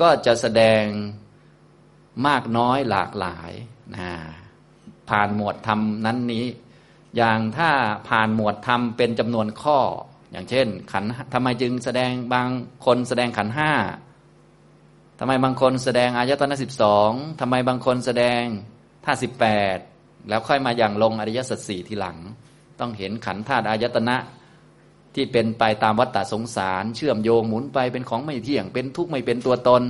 [0.01, 0.83] ก็จะแสดง
[2.27, 3.51] มากน้อยหลากหลาย
[3.95, 4.09] นะ
[5.09, 6.45] ผ่านหมวดธรรมนั้นนี้
[7.17, 7.69] อย่างถ้า
[8.09, 9.79] ผ่านหมวดธรรมเป็นจำนวนข้อ
[10.31, 12.47] อย่างเช่น ขันทำไมจึงแสดงบาง
[12.85, 13.71] คนแสดงขันห้า
[15.19, 18.43] ทำไมบางคนแสดงอายตนะสิบสองทำไมบางคนแสดง
[19.05, 19.77] ท่าสิบแปด
[20.29, 22.17] แล้วค่อยมาอย่างลงอริยสัจสี่ทีหลัง
[22.79, 24.17] ต้องเห็นขันธาตุอายตนะ
[25.15, 29.83] ที่เป็นไปตามวัฏฏะสงสาร เชื่อมโยงหมุนไปเป็นของไม่เที่ยง เป็นทุกข์ไม่เป็นตัวตน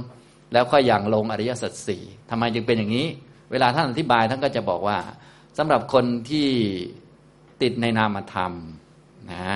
[0.53, 3.07] แล้วค่อยอย่างลงอริยสัจสี่ทำไมจึงเป็นอย่างนี้
[3.51, 4.97] เวลาท่านอธิบายท่านก็จะบอกว่า
[5.57, 6.47] สำหรับคนที่
[7.61, 8.51] ติดในนามธรรม
[9.31, 9.55] นะ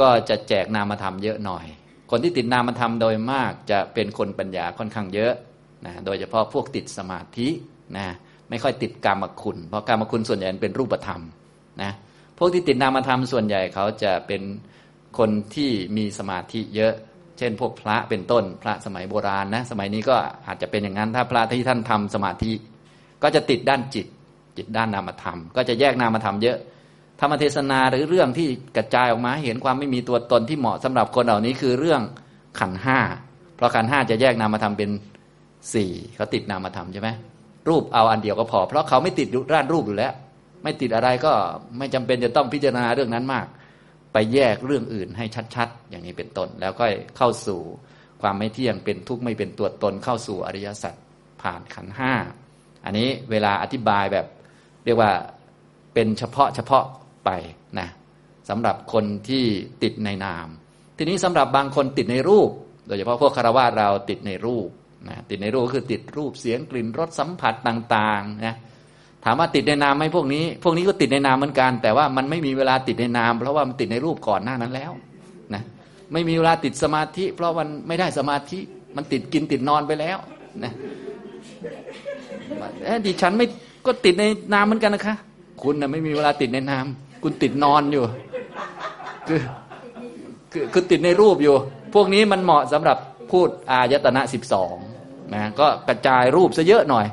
[0.00, 1.66] ก็จะแจกนามธรรมเยอะหน่อย
[2.10, 5.32] คนที่ติดนามธรรมโดยมากจะเป็นคนปัญญาค่อนข้างเยอะ
[5.86, 7.48] นะโดยเฉพาะพวกติดสมาธิ
[7.96, 8.06] นะ
[8.50, 11.20] ไม่ค่อยติดกรรมคุณ เพราะกรรมคุณส่วนใหญ่เป็นรูปธรรม
[11.82, 11.92] นะ
[12.38, 14.42] พวกที่ติดนามธรรมส่วนใหญ่เขาจะเป็น
[15.18, 16.94] คนที่มีสมาธิเยอะ
[17.38, 20.16] เช่น พวกพระเป็นต้นพระสมัยโบราณนะสมัยนี้ก็
[20.46, 22.52] อาจจะเป็นอย่างนั้นถ้าพระที่ท่านทำสมาธิ
[23.22, 24.06] ก็จะติดด้านจิต
[24.56, 26.58] จิตด้านนามธรรม ก็จะแยกนามธรรมเยอะ
[27.20, 32.02] ธรรมเทศนาหรือเรื่องที่กระจายออกมาเห็นความไม่มีตัวตนที่เหมาะสำหรับคนเหล่านี้คือเรื่อง
[32.60, 32.98] ขันห้า
[33.56, 34.90] เพราะขันห้าจะแยกนามธรรมเป็น
[35.74, 37.08] สี่เขาติดนามธรรมใช่ไหม
[37.68, 40.12] รูปเอาอันเดียวก็พอ เพราะเขาไม่ติดด้านรูปอยู่แล้ว
[40.64, 41.32] ไม่ติดอะไรก็
[41.78, 43.46] ไม่จำเป็นจะต้องพิจารณาเรื่องนั้นมาก
[44.12, 46.84] ไปแยกเรื่องอื่นให้ชัดๆ อย่างนี้เป็นต้น แล้วก็
[47.16, 47.60] เข้าสู่
[48.22, 50.94] ความไม่เที่ยงเป็นทุกข์ไม่เป็นตัวตนเข้าสู่อริยสัจ
[51.42, 52.12] ผ่านขันห้า
[52.84, 54.26] อันนี้เวลาอธิบายแบบ
[54.84, 55.10] เรียกว่า
[55.94, 56.84] เป็นเฉพาะเฉพาะ
[57.28, 57.32] ไป
[57.78, 57.88] นะ
[58.48, 59.44] สำหรับคนที่
[59.82, 60.46] ติดในนาม
[60.96, 62.50] ทีนี้สำหรับบางคนติดในรูป
[62.86, 64.68] โดยเฉพาะพวกคารวะเราติดในรูป
[65.08, 68.56] นะติดในรูปคือติดรูปเสียงกลิ่นรสสัมผัสต่างๆนะ
[69.24, 74.92] ถามว่าติดในนามไหมพวกนี้ พวกนี้ก็ติดในนามเหมือนกัน แต่ว่ามันไม่มีเวลาติดในนาม เพราะว่ามันติดในรูปก่อนหน้านั้นแล้ว
[75.54, 75.62] นะ
[76.12, 78.58] ไม่มีเวลาติดสมาธิ เพราะมันไม่ได้สมาธิ
[78.96, 80.18] มันติดกินติดนอนไปแล้ว
[80.64, 80.72] นะ
[83.06, 83.46] ดิฉันไม่
[83.86, 85.16] ก็ติดในนามเหมือนกันนะคะ
[85.62, 86.86] คุณนะไม่มีเวลาติดในนาม
[87.22, 88.04] คุณติดนอนอยู่
[89.28, 89.40] คือ
[90.52, 91.56] คือคือติดในรูปอยู่
[91.94, 92.98] พวกนี้มันเหมาะสำหรับ
[93.30, 94.74] พูดอายตนะสิบสอง
[95.34, 97.06] นะก็กระจายรูปซะเยอะหน่อย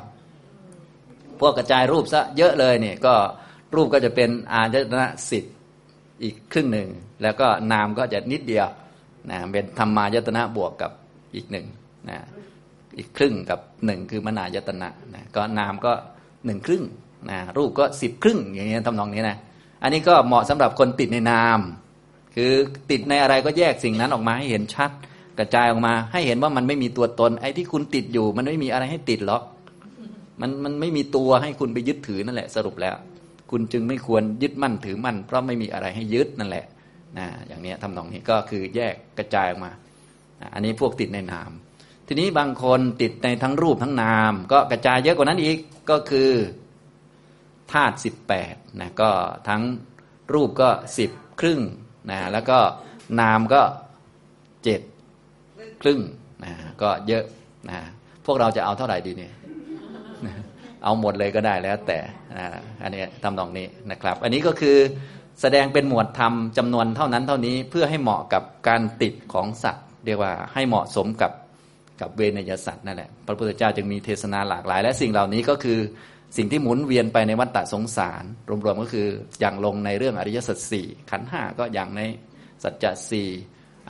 [1.40, 3.14] พวกกระจายรูปซะเยอะเลยเนี่ยก็
[3.74, 5.44] รูปก็จะเป็นอายตนะสิบ
[6.22, 6.88] อีกครึ่งหนึ่ง
[7.22, 8.66] แล้วก็นามก็จะนิดเดียว
[9.30, 10.90] นะเป็นธรรมายตนะบวกกับ
[11.34, 11.66] อีกหนึ่ง
[12.08, 12.18] นะ
[12.98, 15.92] อีกครึ่งกับหนึ่งคือมนายตนะนะก็นามก็
[16.46, 16.84] หนึ่งครึ่ง
[17.30, 19.36] นะรูปก็สิบครึ่งอย่างเงี้ยทำนองนี้นะ
[19.82, 21.58] อันนี้ก็เหมาะสำหรับคนติดในนาม
[22.34, 22.52] คือ
[22.90, 24.90] ติดในอะไรก็แยกสิ่งนั้นออกมาให้เห็นชัด
[25.38, 29.42] กระจายออกมา ให้เห็นว่ามันไม่มีตัวตน ไอ้ที่คุณติดอยู่ มันไม่มีอะไรให้ติดหรอก
[30.40, 32.96] มันมันไม่มีตัวให้คุณไปยึดถือนั่นแหละสรุปแล้ว
[33.50, 36.64] คุณจึงไม่ควรยึดมั่นถือมั่น เพราะไม่มีอะไรให้ยึดนั่นแหละ
[37.18, 39.72] นะอย่างนี้ทำนองนี้ก็คือแยกกระจายออกมา
[40.54, 41.50] อันนี้พวกติดในนาม
[42.06, 45.58] ทีนี้บางคนติดในทั้งรูปทั้งนาม ก็กระจายเยอะกว่านั้นอีก
[45.90, 46.30] ก็คือ
[47.72, 49.10] ธาตุสิบแปดนะก็
[49.48, 49.62] ทั้ง
[50.34, 51.60] รูปก็สิบครึ่ง
[52.10, 52.58] นะแล้วก็
[53.20, 53.62] นามก็
[54.64, 54.80] เจ็ด
[55.82, 56.00] ครึ่ง
[56.44, 56.52] นะ
[56.82, 57.24] ก็เยอะ
[57.68, 57.78] นะ
[58.26, 59.32] พวกเราจะเอาเท่าไหร่ดีเนี่ย
[60.84, 61.98] เอาหมดเลยก็ได้แล้วแต่
[62.38, 62.46] นะ
[62.82, 64.76] อันนี้ทำนองนี้นะครับ อันนี้ก็คือ
[65.40, 71.32] แสดงเป็นหมวดธรรมจำนวนเท่านั้นเท่านี้เพื่อให้เหมาะกับการติดของสัตว์ เรียกว่าให้เหมาะสมกับ
[72.00, 75.78] กับเวนยสัตว์นั่นแหละพระพุทธเจ้าจึงมีเทศนาหลากหลาย และสิ่งเหล่านี้ก็คือ
[76.36, 78.24] สิ่งที่หมุนเวียนไปในวัฏฏะสงสาร
[78.64, 79.08] รวมๆก็คือ
[79.40, 82.02] อย่างลงในเรื่องอริยสัจสี่ขันห้าก็อย่างใน
[82.62, 83.28] สัจจะสี่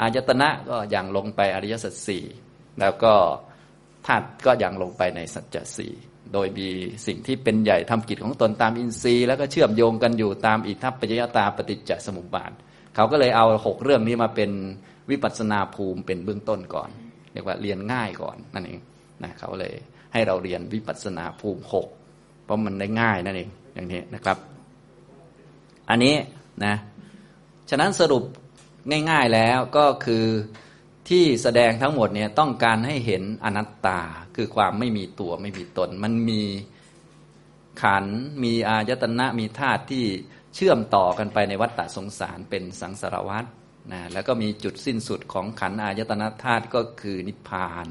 [0.01, 2.25] อายตนะก็อย่างลงไปอริยสัจสี่
[2.81, 3.15] แล้วก็
[4.07, 5.93] ธาตุก็อย่างลงไปในสัจจะสี่
[6.33, 6.69] โดยมี
[7.07, 12.53] สิ่งที่เป็นใหญ่ทำกิจของตนตามอินทรีย์ แล้วก็เชื่อมโยงกันอยู่ตามอิทัปปัจจยตาปฏิจจสมุปบาท
[12.95, 14.51] เขาก็เลยเอาหกเรื่องนี้มาเป็น
[15.11, 16.91] วิปัสนาภูมิเป็นเบื้องต้นก่อน
[17.33, 18.81] เรียกว่าเรียนง่ายก่อนนั่นเอง
[19.23, 19.75] นะเขาเลย
[20.13, 21.87] ให้เราเรียนวิปัสนาภูมิหก
[22.47, 24.39] เพราะมันได้ง่ายนั่นเองอย่างนี้นะครับ
[25.91, 26.15] อันนี้
[26.65, 26.75] นะ
[27.71, 28.25] ฉะนั้นสรุป
[29.11, 30.25] ง่าย ๆแล้วก็คือ
[31.09, 34.01] ที่แสดงทั้งหมดเนี่ยต้องการให้เห็นอนัตตา
[34.37, 36.43] คือความไม่มีตัวไม่มีตน มันมี
[37.83, 38.07] ขัน
[38.45, 40.05] มีอายตนะมีธาตุที่
[40.55, 43.45] เชื่อมต่อกันไปในวัฏฏะสงสารเป็นสังสารวัฏ
[43.93, 47.87] นะแล้วก็มีจุดสิ้นสุดของขันอายตนะธาตุก็คือนิพพาน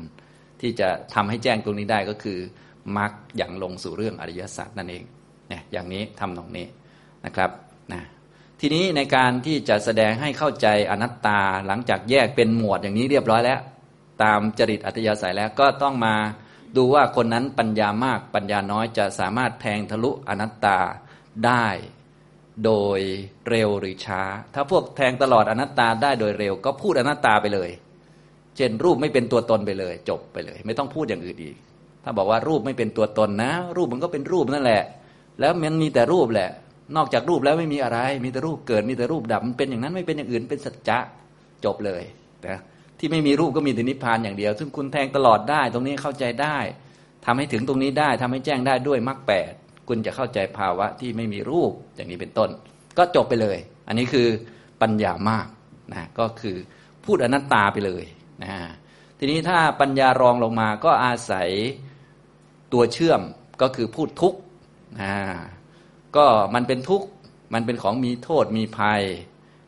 [0.61, 2.39] ที่จะทำให้แจ้งตรงนี้ได้ก็คือ
[2.97, 5.03] มรรคอย่างลงสู่เรื่องอริยสัจนั่นเอง
[5.49, 6.67] เนี่ยอย่างนี้ทำตรงนี้
[7.25, 7.49] นะครับ
[7.93, 8.01] นะ
[8.59, 13.59] ทีนี้ในการที่จะแสดงให้เข้าใจอนัตตาหลังจากแยกเป็นหมวดอย่างนี้เรียบร้อยแล้ว
[14.23, 16.15] ตามจริตอัตยาศัยแล้วก็ต้องมา
[16.77, 20.77] ดูว่าคนนั้นปัญญามากปัญญาน้อยจะสามารถแทงทะลุอนัตตา
[21.45, 21.67] ได้
[22.65, 22.99] โดย
[23.49, 24.21] เร็วหรือช้า
[24.53, 27.69] ถ้าพวกแทงตลอดอนัตตาได้โดยเร็ว ก็พูดอนัตตาไปเลย
[28.55, 31.55] เช่นรูปไม่เป็นตัวตนไปเลย จบไปเลย ไม่ต้องพูดอย่างอื่นอีก
[32.07, 34.83] ถ้าบอกว่ารูปไม่เป็นตัวตนนะ รูปมันก็เป็นรูปนั่นแหละ
[35.39, 36.49] แล้วมันมีแต่รูปแหละ
[36.95, 40.99] นอกจากรูปแล้วไม่มีอะไร มีแต่รูปเกิดมีแต่รูปดับมันเป็นอย่างนั้นไม่เป็นอย่างอื่นเป็นสัจจะ
[41.65, 42.03] จบเลย
[42.47, 42.59] นะ
[42.99, 46.57] ที่ไม่มีรูปก็มีแต่นิพพานอย่างเดียว ซึ่งคุณแทงตลอดได้ ตรงนี้เข้าใจได้
[47.25, 49.51] ทำให้ถึงตรงนี้ได้ทำให้แจ้งได้ด้วยมรรคแปด
[49.87, 52.49] คุณจะเข้าใจภาวะที่ไม่มีรูปอย่างนี้เป็นต้น
[52.97, 54.27] ก็จบไปเลย อันนี้คือ
[54.81, 55.47] ปัญญามาก
[55.93, 56.57] นะก็คือ
[57.05, 58.03] พูดอนัตตาไปเลย
[58.43, 58.51] นะ
[59.19, 61.49] ทีนี้ถ้าปัญญารองลงมาก็อาศัย
[62.75, 63.21] ตัวเชื่อม
[63.61, 64.39] ก็คือพูดทุกข์
[66.17, 67.07] ก็มันเป็นทุกข์
[67.53, 69.01] มันเป็นของมีโทษมีภัย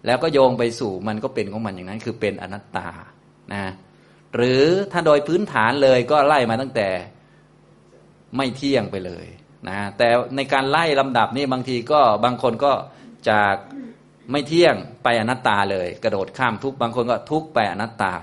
[0.06, 2.88] แล้วก็โยงไปสู่มันก็เป็นของมันอย่างนั้น คือเป็นอนัตตา
[3.54, 3.64] นะ
[4.36, 6.88] หรือถ้าโดยพื้นฐานเลยก็ไล่มาตั้งแต่
[8.38, 9.26] ไม่เที่ยงไปเลย
[9.70, 12.72] นะแต่ในการไล่ลำดับนี่บางทีก็บางคนก็
[13.30, 13.56] จาก
[14.32, 18.14] ไม่เที่ยงไปอนัตตาเลย กระโดดข้ามทุกบางคนก็ทุกไปอนัตตา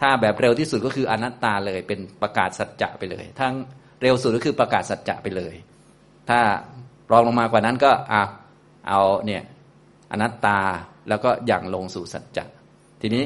[0.00, 3.54] ถ้าแบบเร็วที่สุดก็คืออนัตตาเลยเป็นประกาศสัจจะไปเลย ทั้ง
[4.02, 5.54] เร็วสุดก็คือประกาศสัจจะไปเลย
[6.28, 6.40] ถ้า
[7.10, 8.22] รองลงมากว่านั้นก็เอา
[8.88, 9.42] เอาเนี่ย
[10.12, 10.58] อนัตตา
[11.08, 12.44] แล้วก็อย่างลงสู่สัจจะ
[13.00, 13.24] ทีนี้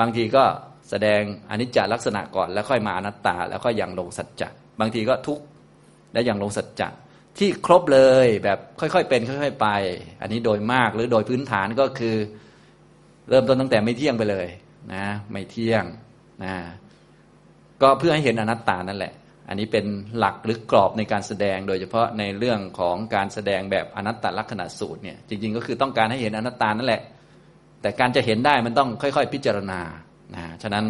[0.00, 0.44] บางทีก็
[0.90, 4.48] แสดงอนิจจลักษณะก่อนแล้วค่อยมาอนัตตา แล้วก็อย่างลงสัจจะ
[4.80, 5.40] บางทีก็ทุก
[6.12, 6.88] และอย่างลงสัจจะ
[7.38, 9.68] ที่ครบเลยแบบค่อยๆเป็นค่อย ๆ ไป
[10.20, 12.16] อันนี้โดยมากหรือโดยพื้นฐานก็คือ
[13.28, 14.46] เริ่มต้นตั้งแต่ไม่เที่ยงไปเลย
[14.94, 15.84] นะ ไม่เที่ยง
[16.44, 16.54] นะ
[17.82, 19.12] ก็เพื่อให้เห็นอนัตตานั่นแหละ
[19.50, 19.86] อันนี้เป็น
[20.18, 27.02] หลักหรือกรอบในการแสดง โดยเฉพาะในเรื่องของการแสดงแบบอนัตตลักษณะสูตรเนี่ยจริง ๆ ก็คือต้องการให้เห็นอนัตตานั่นแหละ
[27.82, 29.80] แต่การจะเห็นได้มันต้องค่อย ๆ พิจารณา
[30.34, 30.84] นะฉะนั้น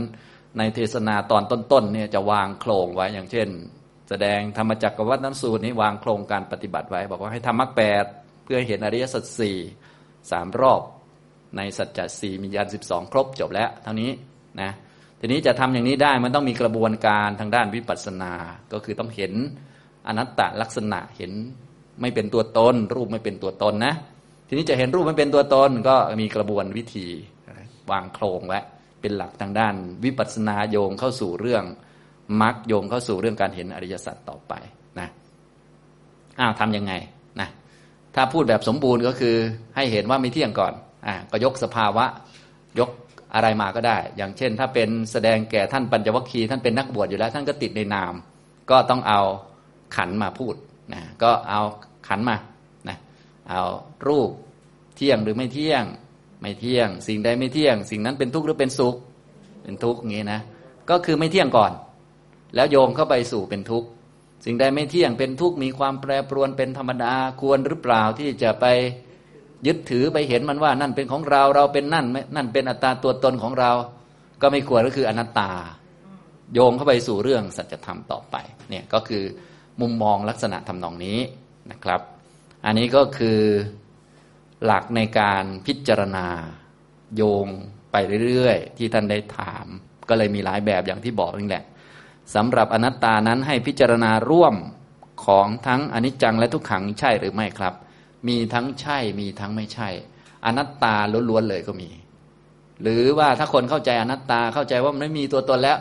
[0.59, 3.49] ในเทศนาตอนต้นๆเนี่ยจะวางโครงไว้อย่างเช่น
[4.09, 8.05] แสดงธรรมจักรวัฏน้ำสูตรนี้วางโครงการปฏิบัติไว้ บอกว่าให้ทำมรรคแปด
[8.45, 9.57] เพื่อเห็นอริยสัจสี่
[10.31, 10.83] สามรอบ
[11.57, 14.11] ในสัจจะสี่มียันสิบสองครบจบแล้ว เท่านี้
[14.61, 14.71] นะ
[15.21, 18.33] ทีนี้จะทำอย่างนี้ได้มันต้องมีกระบวนการทางด้านวิปัสสนา
[18.73, 19.33] ก็คือต้องเห็น
[20.07, 21.33] อนัตตลักษณะเห็น
[22.01, 23.95] ไม่เป็นตัวตน รูปไม่เป็นตัวตนนะ
[24.49, 27.07] ทีนี้จะเห็นรูปไม่เป็นตัวตน ก็มีกระบวนวิธี
[27.91, 28.61] วางโครงไว้
[29.01, 31.65] เป็นหลักทางด้านวิปัสสนาโยงเข้าสู่เรื่อง
[32.41, 34.53] มักโยงเข้าสู่เรื่องการเห็นอริยสัจต่อไป
[34.99, 35.09] นะ
[36.39, 36.93] อ้าวทำยังไง
[37.41, 37.49] นะ
[38.15, 39.37] ถ้าพูดแบบสมบูรณ์ก็คือ
[39.77, 40.73] ให้เห็นว่าไม่เที่ยงก่อน
[41.07, 42.05] อ่าก็ยกสภาวะ
[42.79, 42.91] ยก
[43.35, 48.15] อะไรมาก็ได้ อย่างเช่น ถ้าเป็นแสดงแก่ท่านปัญจวัคคีย์ท่านเป็นนักบวชอยู่แล้ว ท่านก็ติดในนาม
[48.71, 49.21] ก็ต้องเอา
[49.97, 50.55] ขันมาพูด
[50.93, 51.61] นะก็เอา
[52.09, 52.37] ขันมา
[52.89, 52.97] นะ
[53.51, 53.63] เอา
[54.09, 54.31] รูป
[54.97, 55.85] เที่ยงหรือไม่เที่ยง
[56.41, 58.97] ไม่เที่ยง สิ่งใดไม่เที่ยง สิ่งนั้นเป็นทุกข์หรือเป็นสุข
[59.63, 60.41] เป็นทุกข์อย่างนี้นะ
[60.91, 61.73] ก็คือไม่เที่ยงก่อน
[62.55, 63.89] แล้วโยงเข้าไปสู่เป็นทุกข์
[64.45, 68.67] สิ่งใดไม่เที่ยงเป็นทุกข์มีความแปรปรวนเป็นธรรมดาควรหรือเปล่าที่จะไป
[69.67, 73.73] ยึดถือไปเห็นมันว่านั่นเป็นของเราเราเป็นนั่นนั่นเป็นอัตตาตัวตนของเรา
[74.43, 75.51] ก็ไม่ควรก็คืออนัตตา
[76.55, 78.37] โยงเข้าไปสู่เรื่องสัจธรรมต่อไป
[78.71, 79.25] เนี่ยก็คือ
[79.81, 81.19] มุมมองลักษณะทำนองนี้
[81.71, 82.01] นะครับ
[82.65, 83.41] อันนี้ก็คือ
[84.65, 86.27] หลักในการพิจารณา
[87.17, 87.47] โยง
[87.93, 87.97] ไป
[88.27, 89.67] เรื่อยๆ ที่ท่านได้ถาม
[90.09, 91.65] ก็เลยมีหลายแบบอย่างที่บอกนี่แหละ
[92.35, 94.55] สำหรับอนัตตานั้นให้พิจารณาร่วม
[95.25, 97.75] ของทั้งอนิจจังและทุกขังใช่หรือไม่ครับ
[98.29, 99.89] มีทั้งใช่มีทั้งไม่ใช่
[100.47, 100.95] อนัตตา
[101.31, 101.89] ล้วนๆเลยก็มี
[102.83, 105.79] หรือว่าถ้าคนเข้าใจอนัตตาเข้าใจว่ามันไม่มีตัวตนแล้ว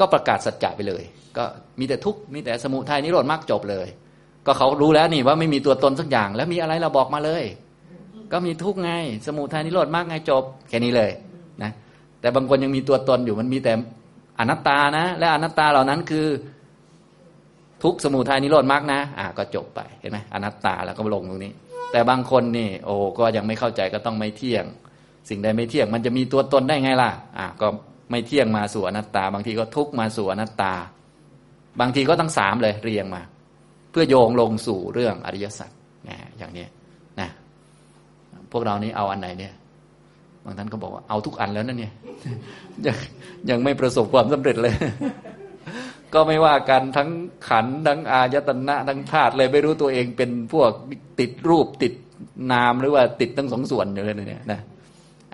[0.00, 1.02] ก็ประกาศสัจจะไปเลย
[1.36, 1.44] ก็
[1.78, 3.86] มีแต่ทุกข์มีแต่สมุทัยนิโรธมรรคจบเลย
[4.46, 7.44] ก็เขารู้แล้วนี่ว่าไม่มีตัวตนสักอย่าง แล้วมีอะไรเราบอกมาเลย
[8.32, 8.92] ก็มีทุกข์ไง
[9.26, 11.10] สมุทัยนิโรธมรรคไงจบ แค่นี้เลย
[11.62, 11.70] นะ
[12.20, 13.72] แต่บางคนยังมีตัวตนอยู่มันมีแต่
[14.38, 16.26] อนัตตานะ และอนัตตาเหล่านั้นคือ
[17.82, 21.52] ทุกสมุทัยนิโรธมรรคนะ อ่าก็จบไป เห็นไหมอนัตตาแล้วก็ลงตรงนี้
[21.92, 24.64] แต่บางคนนี่ โอ้ก็ยังไม่เข้าใจก็ต้องไม่เที่ยง
[25.28, 27.66] สิ่งใดไม่เที่ยง มันจะมีตัวตนได้ไงล่ะ อ่าก็
[28.10, 30.72] ไม่เที่ยงมาสู่อนัตตา บางทีก็ทุกมาสู่อนัตตา
[31.80, 33.22] บางทีก็ตั้งสามเลยเรียงมา
[33.90, 35.70] เพื่อโยงลงสู่เรื่องอริยสัจ
[36.08, 36.66] นะอย่างนี้
[37.20, 37.28] นะ
[38.52, 39.52] พวกเรานี้เอาอันไหนเนี่ย
[40.44, 41.92] บางท่านก็บอกว่าเอาทุกอันแล้วนั่นเนี่ย
[42.86, 42.96] ยัง
[43.50, 44.74] ยังไม่ประสบความสำเร็จเลย
[46.14, 47.08] ก็ไม่ว่ากันทั้ง
[47.48, 50.70] ขันทั้งอายตนะทั้งธาตุเลยไม่รู้ตัวเองเป็นพวก
[51.20, 51.92] ติดรูปติด
[52.52, 54.60] นามหรือว่าติดทั้งสองส่วนอยู่เลยเนี่ยนะ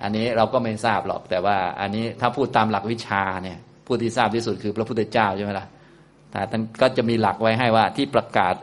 [0.03, 5.67] อันนี้เราก็ไม่ทราบหรอก แต่ว่าอันนี้ถ้าพูดตามหลักวิชาเนี่ยผู้ที่ทราบที่สุดคือพระพุทธเจ้าใช่ไหมล่ะ
[6.31, 8.55] แต่ท่านก็จะมีหลักไว้ให้ว่าที่ประกาศ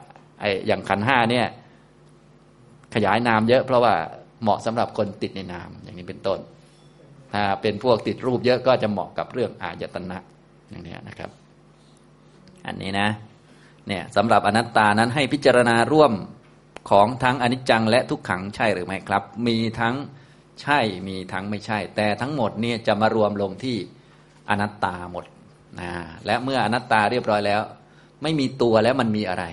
[0.41, 1.45] ไอ้อย่างขันห้าเนี่ย
[2.95, 3.93] ขยายนามเยอะเพราะว่า
[4.41, 6.39] เหมาะสำหรับคนติดในนามอย่างนี้เป็นต้น
[7.33, 10.17] ถ้าเป็นพวกติดรูปเยอะก็จะเหมาะกับเรื่องอายตนะ
[10.69, 11.29] อย่างนี้นะครับ
[12.65, 13.09] อันนี้นะ
[13.87, 16.13] เนี่ยสำหรับอนัตตานั้นให้พิจารณาร่วม
[16.89, 19.95] ของทั้งอนิจจังและทุกขังใช่หรือไม่ครับ มีทั้ง
[20.61, 23.77] ใช่มีทั้งไม่ใช่ แต่ทั้งหมดเนี่ยจะมารวมลงที่
[24.49, 25.25] อนัตตาหมด
[25.79, 25.91] นะ
[26.25, 27.61] และเมื่ออนัตตาเรียบร้อยแล้ว
[28.21, 29.45] ไม่มีตัวแล้วมันมีอะไร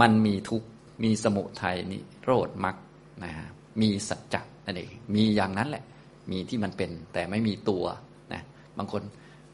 [0.00, 0.62] มันมีทุก
[1.04, 2.76] มีสมุทัยนิโรธมรรค
[3.24, 3.32] นะ
[3.80, 5.84] มีสัจจะนั่นเองมีอย่างนั้นแหละ
[6.30, 7.84] มีที่มันเป็นแต่ไม่มีตัว
[8.32, 8.42] นะ
[8.78, 9.02] บางคน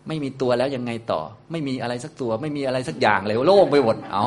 [0.09, 4.25] ไม่มีตัวแล้วยังไงต่อ ไม่มีอะไรสักตัว ไม่มีอะไรสักอย่างเลยโล่งไปหมดเอา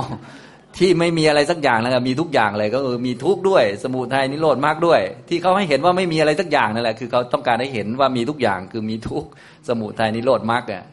[0.77, 9.23] ที่ไม่มีอะไรสักอย่างแล้วมีทุกอย่างเลยก็เออมีทุกด้วย สมุทัยนิโรธมากด้วย ที่เขาให้เห็นว่าไม่มีอะไรสักอย่างนั่นแหละคือเขาต้องการให้เห็นว่ามีทุกอย่างคือมีทุก
[9.67, 10.83] สมุทัยนิโรธมากอะ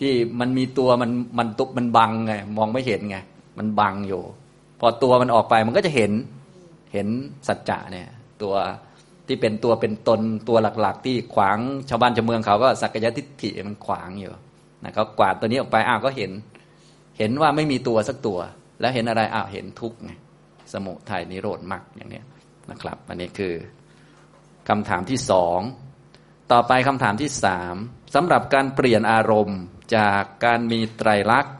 [0.00, 3.16] ที่มันมีตัวมันมันตุกมันบังไงมองไม่เห็นไง
[3.58, 4.22] มันบังอยู่
[4.80, 6.12] พอตัวมันออกไปมันก็จะเห็น
[6.92, 7.08] เห็น
[7.48, 8.08] สัจจะเนี่ย
[8.42, 8.54] ตัว
[9.32, 14.32] ที่เป็นตัวเป็นตนตัวหลัก ๆ ที่ขวางชาวบ้านชาวเมืองเขาก็สักยทิฏฐิมันขวางอยู่
[14.84, 16.32] นะเขากวาดตัวนี้ออกไปอ้าวก็เห็น
[17.18, 18.38] เห็นว่าไม่มีตัวสักตัว
[18.80, 20.12] แล้วเห็นอะไรอ้าวเห็นทุกข์ไง
[20.72, 22.22] สมุทัยนิโรธมรรคอย่างนี้
[22.70, 23.54] นะครับ อันนี้คือ
[24.68, 25.60] คำถามที่สอง
[26.52, 27.74] ต่อไปคำถามที่สาม
[28.14, 29.60] สำหรับการเปลี่ยนอารมณ์
[29.96, 31.54] จากการมีไตรลักษณ์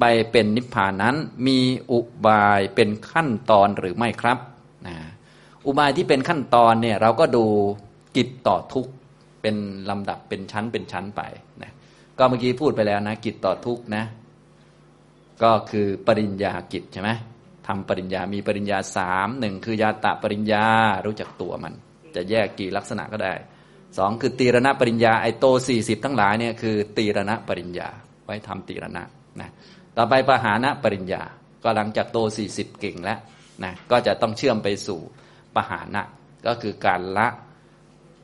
[0.00, 1.58] ไปเป็นนิพพานนั้น มี
[1.90, 4.38] อุบายเป็นขั้นตอนหรือไม่ครับ
[5.66, 7.44] อุบายที่เป็นขั้นตอนเนี่ยเราก็ดู
[8.16, 8.88] กิจต่อทุก
[9.42, 9.56] เป็น
[9.90, 11.22] ลำดับเป็นชั้นเป็นชั้นไป
[11.62, 11.72] นะ
[12.18, 14.04] ก็เมื่อกี้พูดไปแล้วนะกิจต่อทุกนะ
[15.42, 17.10] ก็คือปริญญากิจใช่ไหม
[17.66, 20.64] ทำปริญญา มีปริญญาสามหนึ่งคือยาตะปริญญา
[21.06, 21.74] รู้จักตัวมัน
[22.14, 23.34] จะแยกกี่ลักษณะก็ได้
[23.98, 27.88] สองคือตีรณปริญญาไอโตสี่สิบทั้งหลายเนี่ยคือตีรณปริญญา
[28.24, 29.02] ไว้ทำตีรณะ
[29.40, 29.50] นะ
[29.96, 31.22] ต่อไปปหานะปริญญา
[31.64, 33.18] ก็หลังจากโตสี่สิบเก่งแล้ว
[33.64, 35.00] นะก็จะต้องเชื่อมไปสู่
[35.54, 36.02] ปหานะ
[36.46, 37.28] ก็คือการละ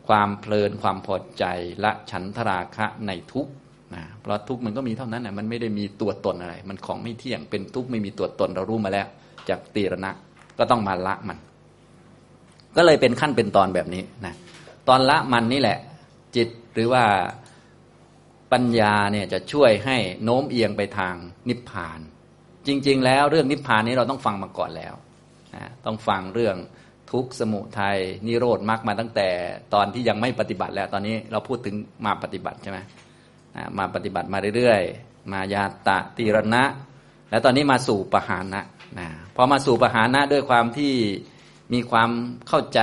[0.09, 1.45] ความเพลินความพอใจ
[1.85, 3.49] ละฉันทราคะในทุก
[3.95, 9.07] นะเพราะทุกมันก็มีเท่านั้นนะมันไม่ได้มีตัวตนอะไร มันของไม่เที่ยงเป็นทุกไม่มีตัวตนเรารู้มาแล้ว
[9.49, 10.11] จากตีรณะ
[10.59, 11.39] ก็ต้องมาละมัน
[12.77, 14.35] ก็เลยเป็นขั้นเป็นตอนแบบนี้นะ
[14.89, 15.79] ตอนละมันนี่แหละ
[16.37, 17.05] จิตหรือว่า
[18.53, 21.15] ปัญญาเนี่ยจะช่วยให้โน้มเอียงไปทาง
[21.49, 22.01] นิพพาน
[22.67, 24.95] จริง ๆ แล้วเรื่องนิพพานนี้เราต้องฟังมาก่อนแล้ว
[25.55, 26.57] นะต้องฟังเรื่อง
[27.13, 29.29] ทุกสมุทัยนิโรธมรรคมาตั้งแต่
[29.75, 31.75] ตอนที่ยังไม่ปฏิบัติแล้วตอนนี้เราพูดถึง
[32.07, 32.79] มาปฏิบัติใช่ไหม
[33.79, 36.65] มาปฏิบัติมาเรื่อยๆ มายาตะตีรณะ
[37.31, 38.61] แล้วตอนนี้มาสู่ปหานะ
[38.99, 40.95] นะพอมาสู่ปหานะด้วยความที่
[41.73, 42.11] มีความ
[42.49, 42.81] เข้าใจ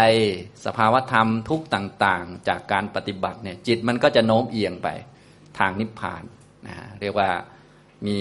[0.65, 4.88] สภาวธรรมทุกต่างๆ จากการปฏิบัติเนี่ยจิตมันก็จะโน้มเอียงไป
[5.59, 6.23] ทางนิพพาน
[6.67, 7.29] นะเรียกว่า
[8.07, 8.19] มี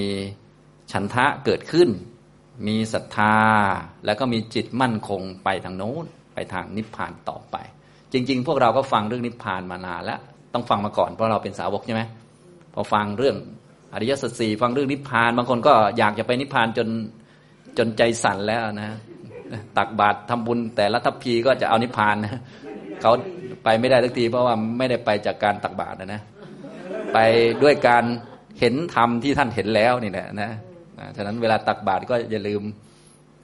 [0.93, 1.89] ฉันทะเกิดขึ้น
[2.67, 3.37] มีศรัทธา
[4.05, 7.57] แล้วก็มีจิตมั่นคงไปทางโน้น ไปทางนิพพานต่อไป
[8.13, 10.21] จริง ๆ พวกเราก็ฟังเรื่องนิพพานมานานแล้ว
[10.55, 12.03] ต้องฟังมาก่อนเพราะเราเป็นสาวกใช่ไหม
[12.75, 13.37] พอฟังเรื่อง
[13.95, 16.89] อริยสัจสี่ฟังเรื่องนิพพาน บางคนก็อยากจะไปนิพพานจน
[17.79, 18.97] จนใจสั่นแล้วนะ
[19.79, 22.41] ตักบาตรทำบุญแต่ละทัพพีก็จะเอานิพพานนะ
[23.01, 23.13] เขา
[23.65, 26.23] ไปไม่ได้ทักทีเพราะว่าไม่ได้ไปจากการตักบาตรนะนะ
[27.15, 27.19] ไป
[27.63, 28.05] ด้วยการ
[28.61, 30.51] เห็นธรรมที่ท่านเห็นแล้วนี่แหละนะ
[31.17, 32.63] ฉะนั้นเวลาตักบาตรก็อย่าลืม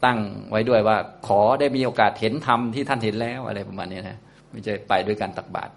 [0.05, 0.19] ตั้ง
[0.51, 4.19] ไว้ด้วยว่า ขอได้มีโอกาสเห็นธรรมที่ท่านเห็นแล้วอะไรประมาณนี้นะ
[4.51, 5.73] ไม่ใช่ไปด้วยการตักบาตร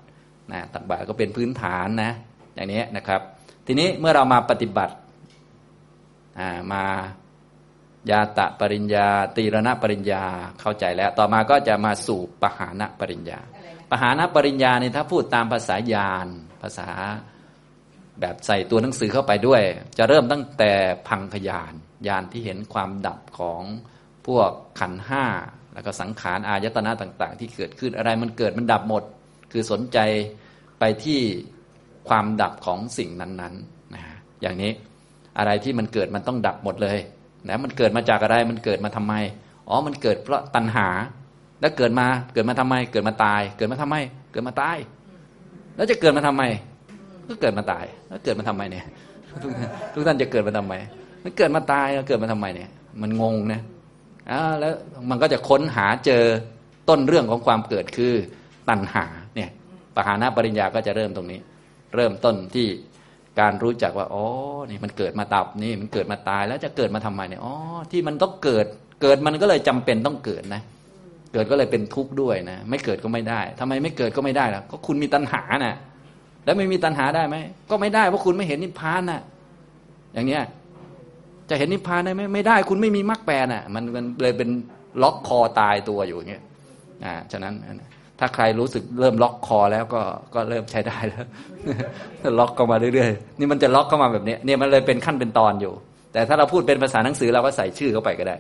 [0.52, 2.12] นะตักบาตรก็เป็นพื้นฐานนะ
[2.56, 3.22] อย่างนี้นะครับ
[3.68, 4.96] ทีนี้เมื่อเรามาปฏิบัติ
[6.74, 6.84] มา
[8.12, 10.24] ยาตะปริญญา ตีรณปริญญา
[10.62, 13.40] เข้าใจแล้ว ต่อมาก็จะมาสู่ปหานะปริญญา
[13.92, 16.28] ปหานะปริญญาเนี่ยถ้าพูดตามภาษายาน
[16.62, 16.90] ภาษา
[18.24, 19.62] แบบใส่ตัวหนังสือเข้าไปด้วย
[19.98, 20.72] จะเริ่มตั้งแต่
[21.08, 21.74] พังขยาน
[22.08, 23.62] ยานที่เห็นความดับของ
[24.28, 25.26] พวกขันห้า
[25.74, 29.04] แล้วก็สังขารอายตนะต่าง ๆ ที่เกิดขึ้นอะไรมันเกิดมันดับหมด
[29.52, 29.98] คือสนใจ
[30.80, 31.20] ไปที่
[32.10, 34.04] ความดับของสิ่งนั้นๆนะ
[34.42, 34.72] อย่างนี้
[35.38, 36.98] อะไรที่มันเกิดมันต้องดับหมดเลย
[37.48, 39.14] นะมันเกิดมาจากอะไรมันเกิดมาทำไม
[39.70, 40.88] อ๋อมันเกิดเพราะตัณหา
[41.62, 43.96] แล้วเกิดมาเกิดมาทำไม เกิดมาตาย เกิดมาทำไม
[44.32, 44.78] เกิดมาตาย
[45.76, 46.44] แล้วจะเกิดมาทำไม
[47.30, 48.86] ก็เกิดมาตายแล้วเกิดมาทำไมเนี่ย
[49.94, 50.74] ทุกท่านจะเกิดมาทำไม
[51.24, 52.70] มันเกิดมาตายแล้วเกิดมาทำไมเนี่ย
[53.02, 53.62] มันงงนะ
[54.32, 54.74] อ่าแล้ว
[55.10, 56.24] มันก็จะค้นหาเจอ
[56.90, 58.14] ต้นเรื่องของความเกิดคือ
[58.70, 59.06] ตัณหา
[59.36, 59.50] เนี่ย
[59.96, 61.40] ปหานาปริญญาก็จะเริ่มตรงนี้
[61.96, 62.68] เริ่มต้นที่
[63.40, 64.24] การรู้จักว่าอ๋อ
[64.70, 67.54] นี่มันเกิดมาตับนี่มันเกิดมาตายแล้วจะเกิดมาทำไมเนี่ยอ๋อ
[67.92, 68.66] ที่มันต้องเกิด
[69.02, 70.62] เกิดมันก็เลยจำเป็นต้องเกิดนะ
[71.34, 75.76] เกิดก็เลยเป็นทุกข์ด้วยนะ ไม่เกิดก็ไม่ได้ทำไมไม่เกิดก็ไม่ได้ล่ะก็คุณมีตัณหานะ่ะ
[76.46, 77.36] แล้วไม่มีตัณหาได้ไหม
[77.70, 79.22] ก็ไม่ได้เพราะคุณไม่เห็นนิพพานน่ะ
[80.14, 80.44] อย่างเนี้ย
[81.50, 84.50] จะเห็นนิพพานได้ไหมไม่ได้คุณไม่มีมรรคแปรน่ะ มันมันเลยเป็น
[85.04, 86.44] ล็อกคอตายตัวอยู่อย่างเงี้ย
[87.06, 87.54] อ่าฉะนั้น
[88.20, 90.02] ถ้าใครรู้สึกเริ่มล็อกคอแล้วก็
[90.34, 91.26] ก็เริ่มใช้ได้แล้ว
[92.40, 95.74] ล็อกเข้ามาเรื่อยๆนี่มันจะล็อกเข้ามาแบบนี้เนี่ยมันเลยเป็นขั้นเป็นตอนอยู่
[96.14, 98.38] แต่ถ้าเราพูดเป็นภาษาหนังสือเราก็ใส่ชื่อเข้าไปก็ได้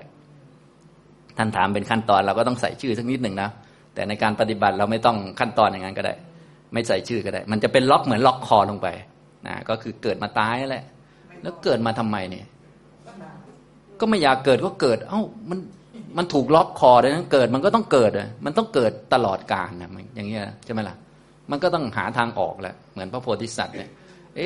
[1.37, 3.49] ท่านถามเป็นขั้นตอนเราก็ต้องใส่ชื่อสักนิดหนึ่งนะ
[3.95, 6.13] แต่ในการปฏิบัติเราไม่ต้องขั้นตอนอย่างนั้นก็ได้
[6.73, 8.87] ไม่ใส่ชื่อก็ได้ มันจะเป็นล็อกเหมือนล็อกคอลงไป
[9.47, 10.85] นะก็คือเกิดมาตายแหละ
[11.41, 12.45] แล้วเกิดมาทำไมเนี่ย
[13.99, 15.59] ก็ไม่อยากเกิดก็เกิด เอ้ามัน
[16.17, 20.95] มันถูกล็อกคอเลยนะเกิดมันก็ต้องเกิดอะมันต้องเกิดตลอดกาลนะอย่างเงี้ยใช่ไหมล่ะ
[21.51, 23.89] มันก็ต้องหาทางออกแหละเหมือนพระโพธิสัตว์เนี่ย
[24.37, 24.41] เอ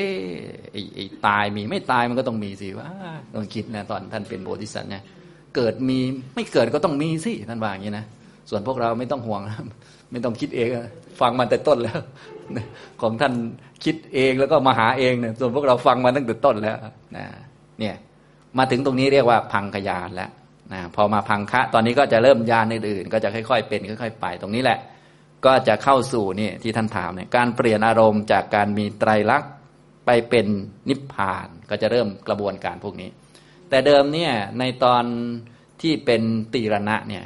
[0.71, 2.88] ไอ้ไอ้ตายมีไม่ตายมันก็ต้องมีสิว่า
[3.36, 5.03] ต้องคิดนะตอนท่านเป็นโพธิสัตว์เนี่ย
[5.55, 5.99] เกิดมี
[6.36, 8.05] ไม่เกิดก็ต้องมีสิท่านว่าอย่างนี้นะ
[8.49, 9.41] ส่วนพวกเราไม่ต้องห่วง
[10.11, 10.69] ไม่ต้องคิดเอง
[11.22, 11.99] ฟังมาแต่ต้นแล้ว
[13.01, 13.34] ของท่าน
[13.84, 16.78] คิดเองแล้วก็มาหาเองเนี่ยส่วนพวกเราฟังมาตั้งแต่ต้นแล้ว
[17.18, 17.26] นะ
[17.80, 17.95] เนี่ย
[18.57, 20.30] มาถึงตรงนี้เรียกว่าพังขยานแล้ว
[20.74, 24.80] นะพอมาพังคะ ตอนนี้ก็จะเริ่มยานอื่นๆก็จะค่อย ๆ เป็นค่อย ๆ ไป ตรงนี้แหละ
[25.45, 29.51] ก็จะเข้าสู่นี่ที่ท่านถามเนี่ยการเปลี่ยนอารมณ์จากการมีไตรลักษณ์
[30.05, 30.47] ไปเป็น
[30.89, 33.09] นิพพานก็จะเริ่มกระบวนการพวกนี้
[33.70, 35.03] แต่เดิมเนี่ยในตอน
[35.82, 36.22] ที่เป็น
[36.53, 37.26] ตีรณะเนี่ย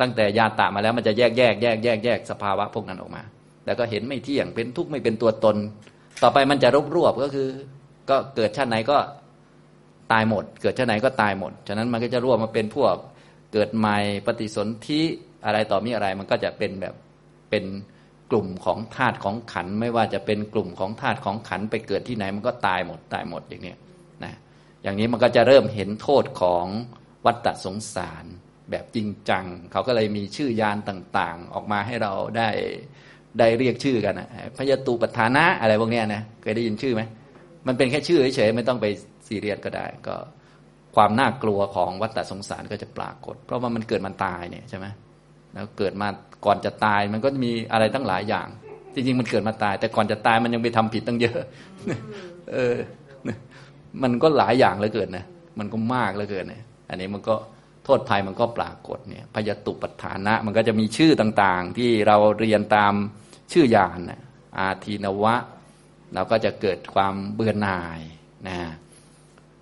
[0.00, 3.22] ตั้งแต่ยาตะมาแล้วมันจะแยกแยกแยกแยกแยกสภาวะพวกนั้นออกมา
[3.66, 5.56] แล้วก็เห็นไม่เที่ยงเป็นทุกข์ไม่เป็นตัวตน
[6.22, 7.48] ต่อไปมันจะรวบรวบก็คือ
[8.10, 8.98] ก็เกิดชาติไหนก็
[10.12, 12.94] ตายหมด เกิดชาติไหนก็ตายหมด ฉะนั้นมันก็จะรวบมาเป็นพวก
[13.52, 15.02] เกิดใหม่ปฏิสนธิ
[15.44, 16.94] อะไรต่อมีอะไรมันก็จะเป็นแบบ
[17.50, 17.64] เป็น
[18.30, 23.74] กลุ่มของธาตุของขันไม่ว่าจะเป็นกลุ่มของธาตุของขันไปเกิดที่ไหนมันก็ตายหมดตายหมดอย่างนี้
[24.24, 24.34] นะ
[24.82, 26.66] อย่างนี้มันก็จะเริ่มเห็นโทษของ
[27.26, 28.24] วัฏฏสงสาร
[28.70, 32.48] แบบจริงจัง เขาก็เลยมีชื่อยานต่างๆ ออกมาให้เราได้
[33.38, 37.02] ได้เรียกชื่อกันนะพยตุปัฏฐานะอะไรพวกนี้นะเคยได้ยินชื่อไหม
[37.66, 38.86] มันเป็นแค่ชื่อเฉยๆไม่ต้องไป
[39.26, 40.16] ซีเรียสก็ได้ ก็
[40.96, 44.86] ความน่ากลัวของวัฏสงสารก็จะปรากฏ เพราะว่ามันเกิดมันตายเนี่ยใช่ไหม
[45.52, 46.08] แล้วเกิดมา
[46.46, 48.48] ก่อนจะตายมันก็มีอะไรตั้งหลายอย่าง
[48.94, 51.38] จริงๆมันเกิดมาตาย แต่ก่อนจะตายมันยังไปทำผิดตั้งเยอะ
[52.52, 52.74] เออ
[54.02, 55.24] มันก็หลายอย่างเหลือเกินนะ
[55.58, 57.34] มันก็มากเหลือเกินนี่ยอันนี้มันก็
[57.88, 62.92] ทษภัยมันก็ปรากฏเนี่ยพยตุปัฏฐานะ มันก็จะมีชื่อต่างๆ ที่เราเรียนตาม
[63.52, 64.20] ชื่อยานนะ
[64.58, 65.34] อาทีนวะ
[66.14, 68.00] เราก็จะเกิดความเบื่อหน่าย
[68.48, 68.58] นะ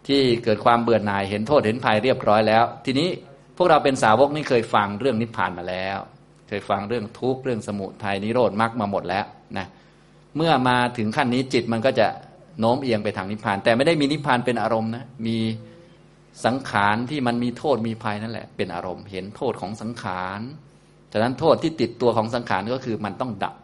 [0.06, 3.08] ที่เกิดความเบื่อหน่ายเห็นโทษเห็นภัยเรียบร้อยแล้ว ทีนี้
[3.56, 5.98] พวกเราเป็นสาวกนี่เคยฟังเรื่องนิพพานมาแล้ว
[6.48, 9.24] เคยฟังเรื่องทุกข์เรื่องสมุทัยนิโรธมรรคมาหมดแล้ว
[9.58, 9.66] นะ
[10.36, 12.06] เมื่อมาถึงขั้นนี้จิตมันก็จะ
[12.60, 15.36] โน้มเอียงไปทางนิพพาน แต่ไม่ได้มีนิพพานเป็นอารมณ์นะมี
[16.44, 20.40] สังขารที่มันมีโทษมีภัยนั่นแหละ เป็นอารมณ์เห็นโทษของสังขาร
[21.12, 23.54] ฉะนั้นโทษที่ติดตัวของสังขารก็คือมันต้องดับ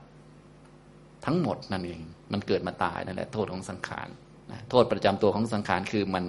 [1.24, 2.00] ทั้งหมดนั่นเอง
[2.32, 4.08] มันเกิดมาตายนั่นแหละ โทษของสังขาร
[4.70, 6.24] โทษประจำตัวของสังขารคือมัน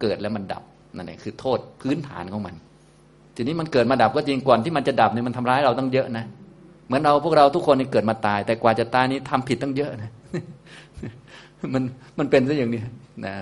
[0.00, 0.62] เกิดแล้วมันดับ
[0.96, 2.54] นั่นเองคือโทษพื้นฐานของมัน
[3.36, 6.24] ทีนี้มันเกิดมาดับก็จริงก่อนที่มันจะดับเนี่ยมันทำร้ายเราตั้งเยอะนะ
[6.86, 10.10] เหมือนเราพวกเราทุกคนนี่เกิดมาตาย แต่กว่าจะตายนี้ทำผิดตั้งเยอะนะ
[11.74, 11.82] มัน
[12.18, 12.80] มันเป็นซะอย่างนี้
[13.26, 13.34] นะ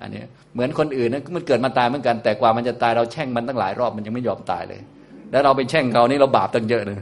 [0.00, 0.22] อันนี้
[0.54, 4.80] เหมือนคนอื่นนะมันเกิดมาตายเหมือนกัน แต่กว่ามันจะตายเราแช่งมันตั้งหลายรอบมันยังไม่ยอมตายเลย
[5.30, 6.98] แล้วเราไปแช่งเขานี่เราบาปตั้งเยอะเลย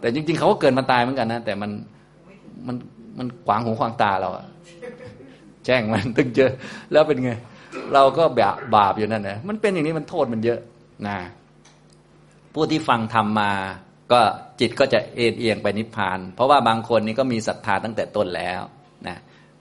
[0.00, 1.70] แต่จริง ๆเขาก็เกิดมาตายเหมือนกันนะแต่มัน
[2.66, 2.76] มัน
[3.18, 4.44] มันขวางหูขวางตาเราอะ
[5.64, 6.52] แช่งมันตั้งเยอะ
[6.92, 7.30] แล้วเป็นไง
[7.94, 10.58] เราก็แบบบาปอยู่นั่นนะมันเป็นอย่างนี้มันโทษมันเยอะ
[11.06, 11.18] นะ
[12.54, 13.52] ผู้ที่ฟังทำมา
[14.12, 14.20] ก็
[14.60, 18.60] จิตก็จะเอ็นเอียงไปนิพพาน เพราะว่าบางคนนี่ก็มีศรัทธาตั้งแต่ต้นแล้ว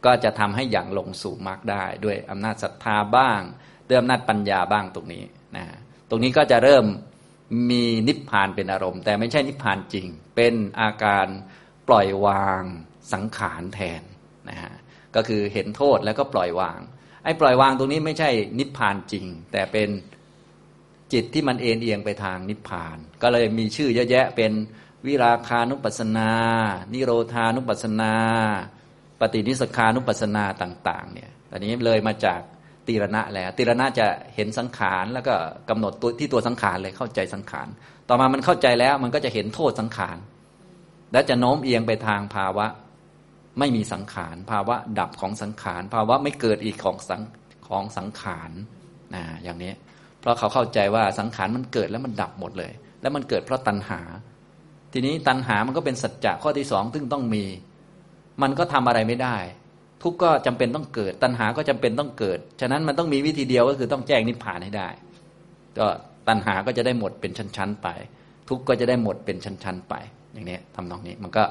[0.06, 3.42] ก็จะทำให้อย่างลงสู่มรรคได้ ด้วยอำนาจศรัทธาบ้าง
[3.88, 5.24] ด้วยอำนาจปัญญาบ้างตรงนี้
[5.56, 5.66] นะ
[6.10, 6.86] ตรงนี้ก็จะเริ่ม
[7.72, 11.28] มีนิพพานเป็นอารมณ์ แต่ไม่ใช่นิพพานจริง เป็นอาการ
[11.88, 12.64] ปล่อยวาง
[13.14, 14.02] สังขารแทน
[14.50, 14.74] นะฮะ
[15.16, 16.80] ก็คือเห็นโทษแล้วก็ปล่อยวาง
[17.24, 18.30] ไอ้ปล่อยวางตรงนี้ไม่ใช่
[18.60, 19.90] นิพพานจริง แต่เป็น
[21.14, 24.52] จิตที่มันเอ็นเอียงไปทางนิพพาน ก็เลยมีชื่อเยอะแยะเป็น
[25.06, 26.32] วิราคานุปัสนา
[26.94, 28.14] นิโรธานุปัสนา
[29.22, 32.40] ปฏินิสขานุปัสนาต่าง ๆ เนี่ยตอนนี้เลยมาจาก
[32.88, 34.06] ตีรณะแล้วตีรณะจะ
[34.36, 35.34] เห็นสังขารแล้วก็
[35.70, 37.68] กำหนดตัวที่ตัวสังขารเลยเข้าใจสังขาร
[38.10, 40.18] ต่อมามันเข้าใจแล้วมันก็จะเห็นโทษสังขาร
[41.14, 42.66] และจะโน้มเอียงไปทางภาวะ
[43.60, 47.22] ไม่มีสังขาร ภาวะดับของสังขาร ภาวะไม่เกิดอีกของสัง
[47.68, 48.52] ของสังขาร
[49.16, 49.72] นะอย่างนี้
[50.20, 54.02] เพราะเขาเข้าใจว่าสังขารมันเกิดแล้วมันดับหมดเลย แล้วมันเกิดเพราะตัณหา
[54.94, 57.44] ทีนี้ตัณหามันก็เป็นสัจจะข้อที่สองซึ่งต้องมี
[58.42, 59.38] มันก็ทำอะไรไม่ได้
[60.04, 64.90] ทุกก็จำเป็นต้องเกิด ตัณหาก็จำเป็นต้องเกิด ฉะนั้นมันต้องมีวิธีเดียวก็คือต้องแจ้งนิพพานให้ได้
[65.80, 65.88] ก็
[66.28, 67.88] ตัณหาก็จะได้หมดเป็นชั้นๆไป
[68.50, 69.94] ทุกก็จะได้หมดเป็นชั้นๆไป
[70.34, 71.44] อย่างนี้ทำนองนี้มันก็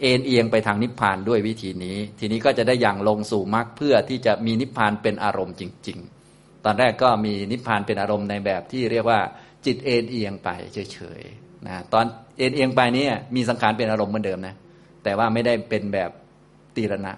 [0.00, 5.98] เอ็นเอียงไปทางนิพพานด้วยวิธีนี้ ทีนี้ก็จะได้อย่างลงสู่มรรคเพื่อที่จะมีนิพพานเป็นอารมณ์จริง
[6.30, 9.20] ๆ ตอนแรกก็มีนิพพานเป็นอารมณ์ในแบบที่เรียกว่า
[9.66, 12.04] จิตเอ็นเอียงไปเฉยๆนะตอน
[12.38, 14.54] เอ็นเอียงไปนี้มีสังขารเป็นอารมณ์เหมือนเดิมนะ
[15.04, 16.10] แต่ว่าไม่ได้เป็นแบบ
[16.76, 17.12] ตีรณะ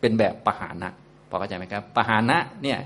[0.00, 0.90] เป็นแบบปหานะ
[1.28, 2.78] พอเข้าใจไหมครับปหานะเนี่ย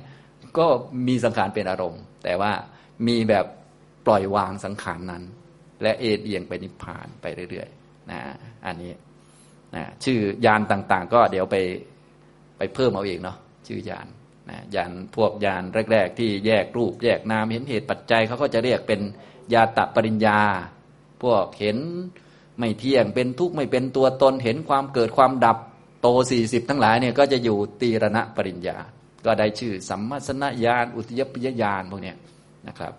[0.58, 0.66] ก็
[1.08, 2.52] มีสังขารเป็นอารมณ์ แต่ว่า
[3.06, 3.46] มีแบบ
[4.06, 5.22] ปล่อยวางสังขารนั้น
[5.82, 8.18] และเอเอียงไปนิพพานไปเรื่อยๆนะ
[8.66, 8.92] อันนี้
[9.74, 11.56] นะชื่อยานต่างๆ ก็เดี๋ยวไป
[12.58, 13.36] ไปเพิ่มเอาเองเนาะ
[13.68, 14.06] ชื่อยาน
[14.50, 19.00] นะยานพวกยานแรก ๆ ที่แยกรูปแยกนามเห็นเหตุปัจจัยเขาก็จะเรียกเป็น
[19.54, 20.40] ยาตะปริญญา
[21.22, 21.78] พวกเห็น
[22.58, 25.58] ไม่เที่ยงเป็นทุกข์ไม่เป็นตัวตนเห็นความเกิดความดับ
[26.02, 28.76] โตสี่สิบทั้งหลายเนี่ยก็จะอยู่ตีรณะปริญญา
[29.26, 32.14] ก็ได้ชื่อสัมมาสนญาณอุทยปยญาณพวกเนี้
[32.68, 32.92] นะครับ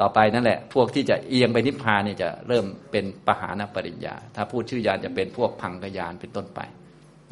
[0.00, 6.60] ต่อไปนั่นแหละ พวกที่จะเอียงไปนิพพานเนี่ยจะเริ่มเป็นปหานปริญญา ถ้าพูดชื่อยานจะเป็นพวกพังกยานเป็นต้นไป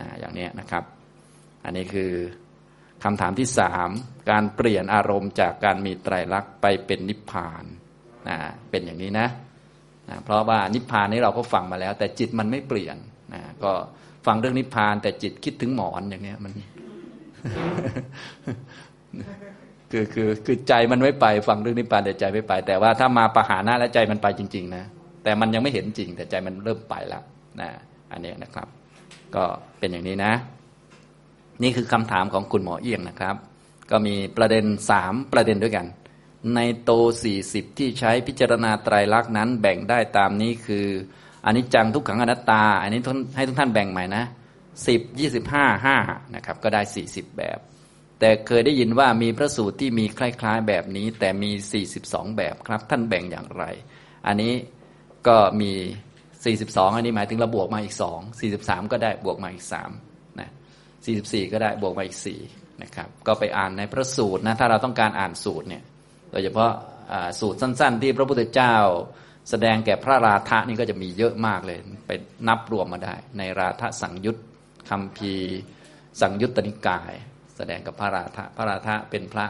[0.00, 0.84] นะอย่างนี้นะครับ
[1.64, 2.12] อันนี้คือ
[3.04, 3.90] คำถามที่สาม
[4.30, 7.64] การเปลี่ยนอารมณ์จากการมีไตรลักษณ์ไปเป็นนิพพาน
[8.28, 8.36] นะ
[8.70, 9.28] เป็นอย่างนี้นะ
[10.09, 12.96] นะเพราะว่านิพพานนี้เราก็ฟังมาแล้ว แต่จิตมันไม่เปลี่ยน
[13.34, 13.70] นะก็
[14.26, 16.52] ฟังเรื่องนิพพาน แต่จิตคิดถึงหมอนอย่างเนี้ยมัน
[19.90, 24.84] คือคือคือใจมันไม่ไปฟังเรื่องนิพพานแต่ใจไม่ไป แต่ว่าถ้ามาปหานะและใจมันไปจริง ๆ นะ
[25.24, 27.22] แต่มันยังไม่เห็นจริง แต่ใจมันเริ่มไปแล้ว
[27.61, 27.68] นะ
[28.12, 28.68] อันนี้นะครับ
[29.34, 29.44] ก็
[29.78, 30.32] เป็นอย่างนี้นะ
[31.62, 33.36] นี่คือคำถามของคุณหมอเอียงนะครับ
[33.90, 35.86] ก็มีประเด็นสามประเด็นด้วยกัน
[36.55, 36.91] ในโต
[37.22, 40.86] สี่สิบที่ใช้พิจารณาไตรลักษณ์นั้นแบ่งได้ตามนี้คือ
[41.45, 43.01] อันิจจังทุกขังอนัตตา อันนี้
[43.36, 44.24] ให้ทุกท่านแบ่งใหม่นะ
[44.86, 45.97] สิบยี่สิบห้าห้า
[46.34, 47.59] นะครับ ก็ได้สี่สิบแบบ
[48.20, 53.64] แต่เคยได้ยินว่ามีพระสูตรที่มีคล้ายๆแบบนี้ แต่มีสี่สิบสองแบบครับ ท่านแบ่งอย่างไร
[54.26, 54.53] อันนี้
[55.28, 55.72] ก็มี
[56.34, 59.66] 42อันนี้หมายถึงเราบวกมาอีก2 43ก็ได้บวกมาอีก
[60.03, 60.51] 3นะ
[61.01, 62.18] 44ก็ได้บวกมาอีก
[62.51, 65.82] 4นะครับ ก็ไปอ่านในพระสูตรนะถ้าเราต้องการอ่านสูตรเนี่ย
[66.31, 66.72] โดยเฉพาะ
[67.41, 68.74] สูตรสั้น ๆ ที่พระพุทธเจ้า
[69.51, 72.11] แสดงแก่พระราธะนี่ก็จะมีเยอะมากเลยไป
[72.49, 74.37] นับรวมมาได้ ในราธสังยุต
[74.89, 75.35] คำพี
[76.20, 77.12] สังยุตตนิกาย
[77.57, 79.47] แสดงกับพระราธะพระราธะเป็นพระ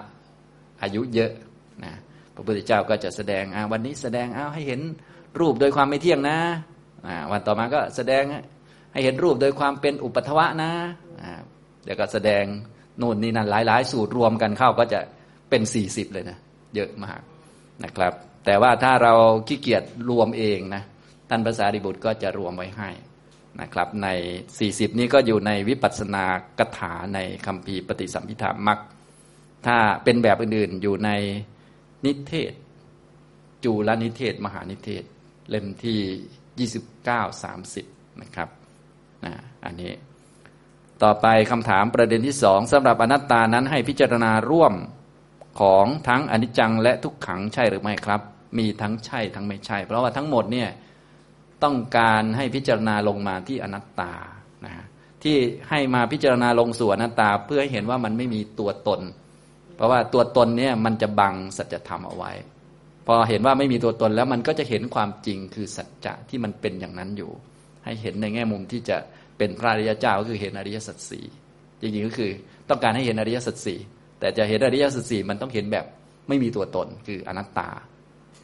[0.83, 1.33] อายุเยอะ
[1.85, 1.93] นะ
[2.35, 4.81] พระพุทธเจ้าก็จะแสดงวันนี้แสดงเอาให้เห็น
[5.41, 6.39] รูปโดยความไม่เที่ยงนะ
[7.31, 8.23] วันต่อมาก็แสดง
[8.93, 10.71] ให้เห็นรูปโดยความเป็นอุปัทวะนะ
[11.85, 12.45] เดี๋ยวก็แสดง
[13.01, 15.01] นู่นนี่นั่นหลาย ๆ สูตรรวมกันเข้าก็จะ
[15.51, 16.39] เป็นสี่สิบเลยนะ
[16.75, 17.21] เยอะมาก
[17.85, 18.13] นะครับ
[18.45, 19.13] แต่ว่าถ้าเรา
[19.49, 20.83] ขี้เกียจรวมเองนะ
[21.29, 22.91] ท่านภาษาดิบุตรก็จะรวมไว้ให้
[23.61, 24.09] นะครับ ใน
[24.53, 26.25] 40 นี้ก็อยู่ในวิปัสสนา
[26.59, 28.79] กถาในคำพีปฏิสัมพิธามัก
[29.67, 31.11] ถ้าเป็นแบบอื่นๆอยู่ใน
[32.05, 32.53] นิเทศ
[33.65, 35.05] จูลนิเทศ มหานิเทศ
[35.49, 36.69] เล่มที่
[37.03, 37.53] 29
[37.83, 38.49] 30 นะครับ
[39.25, 39.93] นะอันนี้
[41.03, 44.73] ต่อไปคำถามประเด็นที่สองสำหรับอนัตตานั้นให้พิจารณาร่วม
[45.59, 48.21] ของทั้งอนิจจังและทุกขังใช่หรือไม่ครับ
[48.59, 50.69] มีทั้งใช่ทั้งไม่ใช่ เพราะว่าทั้งหมดเนี่ย
[51.65, 54.13] ต้องการให้พิจารณาลงมาที่อนัตตา
[54.65, 54.85] นะ
[55.23, 55.37] ที่
[55.71, 59.01] ให้มาพิจารณาลงสู่อนัตตา เพื่อให้เห็นว่ามันไม่มีตัวตน
[59.77, 62.33] เพราะว่าตัวตนเนี่ยมันจะบังสัจธรรมเอาไว้
[63.07, 67.31] พอเห็นว่าไม่มีตัวตนแล้วมันก็จะเห็นความจริงคือสัจจะที่มันเป็นอย่างนั้นอยู่
[67.85, 68.97] ให้เห็นในแง่มุมที่จะ
[69.39, 71.25] เป็นพระอริยเจ้าก็คือเห็นอริยสัจสี่
[71.81, 72.31] จริงๆก็คือ
[72.69, 73.79] ต้องการให้เห็นอริยสัจสี่
[74.19, 75.85] แต่จะเห็นอริยสัจสี่มันต้องเห็นแบบ
[76.29, 77.69] ไม่มีตัวตนคืออนัตตา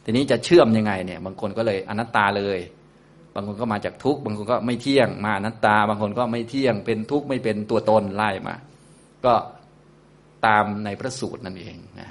[0.03, 2.59] ทีนี้จะเชื่อมยังไงเนี่ย บางคนก็เลยอนัตตาเลย
[3.35, 8.55] บางคนก็มาจากทุกข์บางคนก็ไม่เที่ยงมาอนัตตา บางคนก็ไม่เที่ยงเป็นทุกข์ไม่เป็นตัวตนไล่มา
[9.25, 9.33] ก็
[10.45, 12.09] ตามในพระสูตรนั่นเองนะ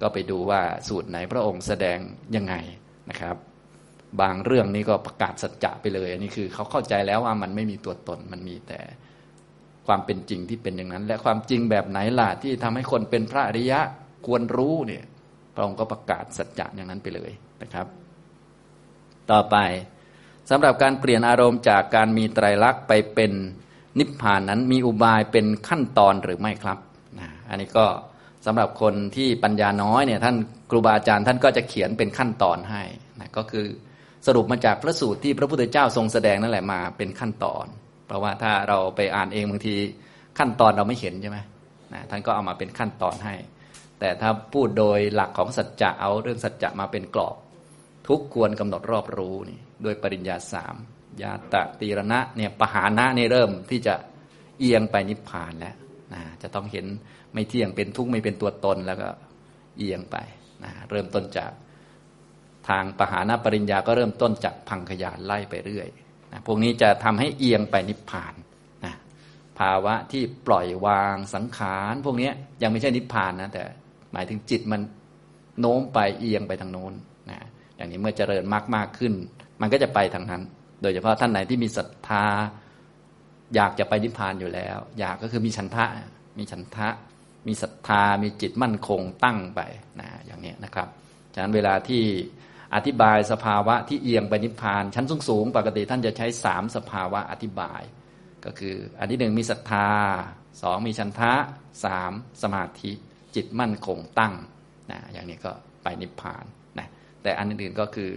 [0.00, 1.98] ก็ไปดูว่าสูตรไหนพระองค์แสดง
[2.36, 2.54] ยังไง
[3.10, 3.36] นะครับ
[4.20, 8.80] บางเรื่องนี้ก็ประกาศสัจจะไปเลย อันนี้คือเขาเข้าใจแล้วว่ามันไม่มีตัวตนมันมีแต่
[9.86, 13.80] ความเป็นจริงที่เป็นอย่างนั้น และความจริงแบบไหนล่ะที่ทำให้คนเป็นพระอริยะ
[14.26, 15.04] ควรรู้เนี่ย
[15.54, 17.30] พระองค์ก็ประกาศสัจจะอย่างนั้นไปเลย
[17.62, 17.86] นะครับ
[19.30, 19.56] ต่อไป
[20.50, 23.32] สำหรับการเปลี่ยนอารมณ์จากการมีไตรลักษณ์ไปเป็น
[23.98, 26.78] นิพพานนั้นมีอุบายเป็นขั้นตอนหรือไม่ครับ
[27.48, 27.86] อันนี้ก็
[28.46, 30.36] สำหรับคนที่ปัญญาน้อยเนี่ยท่าน
[30.70, 32.82] ครูบาอาจารย์ท่านก็จะเขียนเป็นขั้นตอนให้
[33.20, 33.66] นะก็คือ
[34.26, 37.66] สรุปมาจากพระสูตรที่พระพุทธเจ้าทรงแสดงนั่นแหละมาเป็นขั้นตอน
[38.12, 39.74] ราะว่าถ้าเราไปอ่านเองบางที
[40.38, 41.38] ขั้นตอนเราไม่เห็นใช่ไหม
[41.92, 43.34] นะท่านก็เอามาเป็นขั้นตอนให้
[44.00, 47.36] แต่ถ้าพูดโดยหลักของสัจจะเอาเรื่องสัจจะมาเป็นกรอบ
[48.08, 50.74] ทุกควรกำหนดรอบรู้นี่ด้วยปริญญาสาม
[51.22, 53.94] ยาตะตีรณะเนี่ยปหานะนี่เริ่มที่จะ
[54.60, 55.74] เอียงไปนิพพานแล้ว
[56.14, 56.86] นะจะต้องเห็น
[57.32, 59.08] ไม่เที่ยงเป็นทุกข์ไม่เป็นตัวตนแล้วก็
[59.78, 60.16] เอียงไป
[60.64, 61.52] นะเริ่มต้นจาก
[62.68, 65.88] ทางปหานาปริญญาก็เริ่มต้นจากพังขยานไล่ไปเรื่อย
[66.32, 68.34] นะพวกนี้จะทำให้เอียงไปนิพพาน
[68.84, 68.94] นะ
[69.58, 72.30] ภาวะที่ปล่อยวางสังขารพวกนี้
[72.62, 73.62] ยังไม่ใช่นิพพานนะแต่
[74.12, 74.80] หมายถึงจิตมัน
[75.60, 76.92] โน้มไปเอียงไปทางโน้น
[77.30, 77.38] นะ
[77.76, 79.12] อย่างนี้เมื่อเจริญมากมากขึ้น
[79.60, 80.42] มันก็จะไปทางนั้น
[80.82, 82.24] โดยเฉพาะท่านไหนที่มีศรัทธา
[83.54, 85.84] อยากจะไปนิพพานอยู่แล้ว อยากก็คือมีฉันทะ
[86.38, 86.88] มีฉันทะ
[87.46, 89.60] มีศรัทธา มีจิตมั่นคงตั้งไป
[90.00, 90.88] นะอย่างนี้นะครับ
[91.34, 92.02] ฉะนั้นเวลาที่
[92.74, 97.82] อธิบายสภาวะที่เอียงไปนิพพาน ชั้นสูงๆปกติท่านจะใช้สามสภาวะอธิบาย
[98.44, 99.88] ก็คืออันที่หนึ่งมีศรัทธา
[100.62, 101.32] สองมีชันทะ
[101.84, 102.12] สาม
[102.42, 102.92] สมาธิ
[103.34, 104.34] จิตมั่นคงตั้ง
[104.90, 105.52] นะอย่างนี้ก็
[105.82, 106.44] ไปนิพพาน
[106.78, 106.88] นะ
[107.22, 108.10] แต่อันอื่นๆก็คือ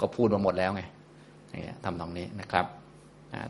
[0.00, 0.82] ก็พูดมาหมดแล้วไง
[1.84, 2.66] ทำตรงนี้นะครับ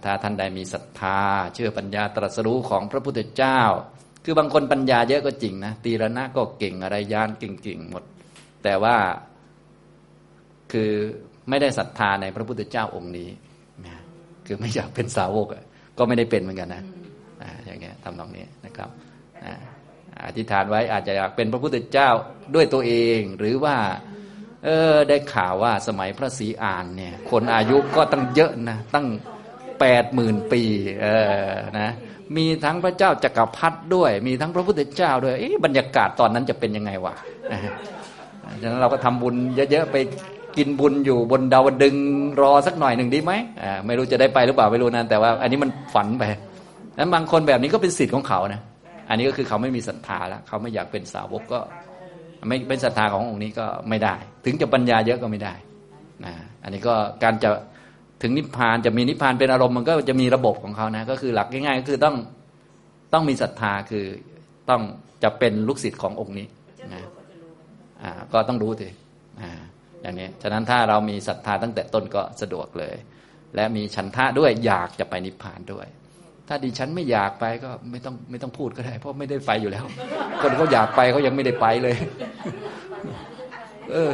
[0.04, 1.18] ถ้าท่านใดมีศรัทธา
[1.54, 3.60] เชื่อปัญญาตรัสรู้ของพระพุทธเจ้า
[4.24, 8.04] คือบางคนปัญญาเยอะก็จริงนะตีระนะก็เก่งอะไรยานเก่งๆหมด
[8.64, 8.96] แต่ว่า
[10.72, 10.90] คือ
[11.48, 13.28] ไม่ได้ศรัทธาในพระพุทธเจ้าองค์นี้
[13.86, 13.96] นะ
[14.46, 15.46] คือไม่อยากเป็นสาวก
[15.98, 16.82] ก็ไม่ได้เป็นเหมือนกันนะ
[17.66, 18.88] อย่างเงี้ยทำตรงนี้นะครับ
[20.24, 22.08] อธิษฐานไว้อาจจะอยากเป็นพระพุทธเจ้า
[22.54, 23.76] ด้วยตัวเอง หรือว่า
[24.64, 29.06] เออได้ข่าวว่าสมัยพระศรีอานเนี่ย คนอายุก็ตั้งเยอะนะตั้ง
[29.80, 30.62] แปดหมื่นปี
[31.02, 31.06] เอ
[31.44, 31.90] อนะ
[32.36, 37.14] มีทั้งพระเจ้าจักรพรรดิด้วย มีทั้งพระพุทธเจ้าด้วยบรรยากาศตอนนั้นจะเป็นยังไงวะ
[38.62, 39.34] ฉะนั้นเราก็ทำบุญ
[39.70, 39.96] เยอะๆไป
[40.56, 41.96] กินบุญอยู่บนดาวดึง
[42.40, 43.32] รอสักหน่อยหนึ่งดีไหม
[43.62, 46.22] อ่าไม่รู้จะได้ไปหรือเปล่าไม่รู้นะแต่ว่า อันนี้มันฝันไป
[46.98, 48.60] นั้นบางคนแบบนี้ก็เป็นสิทธิ์ของเขานะ
[49.08, 51.60] อันนี้ก็คือเขาไม่มีศรัทธาแล้วเขาไม่อยากเป็นสาวกก็
[52.48, 55.54] ไม่เป็นศรัทธาขององค์นี้ก็ไม่ได้ ถึงจะปัญญาเยอะก็ไม่ได้
[56.24, 57.50] นะอันนี้ก็การจะ
[58.22, 62.16] ถึงนิพพานจะมีนิพพานเป็นอารมณ์มันก็จะมีระบบของเขานะก็คือหลักง่ายๆก็คือต้อง
[63.12, 64.04] ต้องมีศรัทธาคือ
[64.70, 64.82] ต้อง
[65.22, 66.46] จะเป็นลูกศิษย์ขององค์นี้
[66.94, 67.02] นะ
[68.02, 68.88] อ่าก็ต้องรู้สิ
[69.40, 69.50] อ่า
[70.02, 72.96] อย่างนี้ฉะนั้นถ้าเรามีศรัทธาตั้งแต่ต้นก็สะดวกเลย
[73.54, 75.86] และมีฉันทะด้วยอยากจะไปนิพพานด้วย
[76.48, 79.84] ถ้าดิฉันไม่อยากไปก็ไม่ต้องไม่ต้องพูดก็ได้ เพราะไม่ได้ไปอยู่แล้ว
[80.42, 81.96] คนเขาอยากไปเขายังไม่ได้ไปเลย
[83.92, 84.10] เออ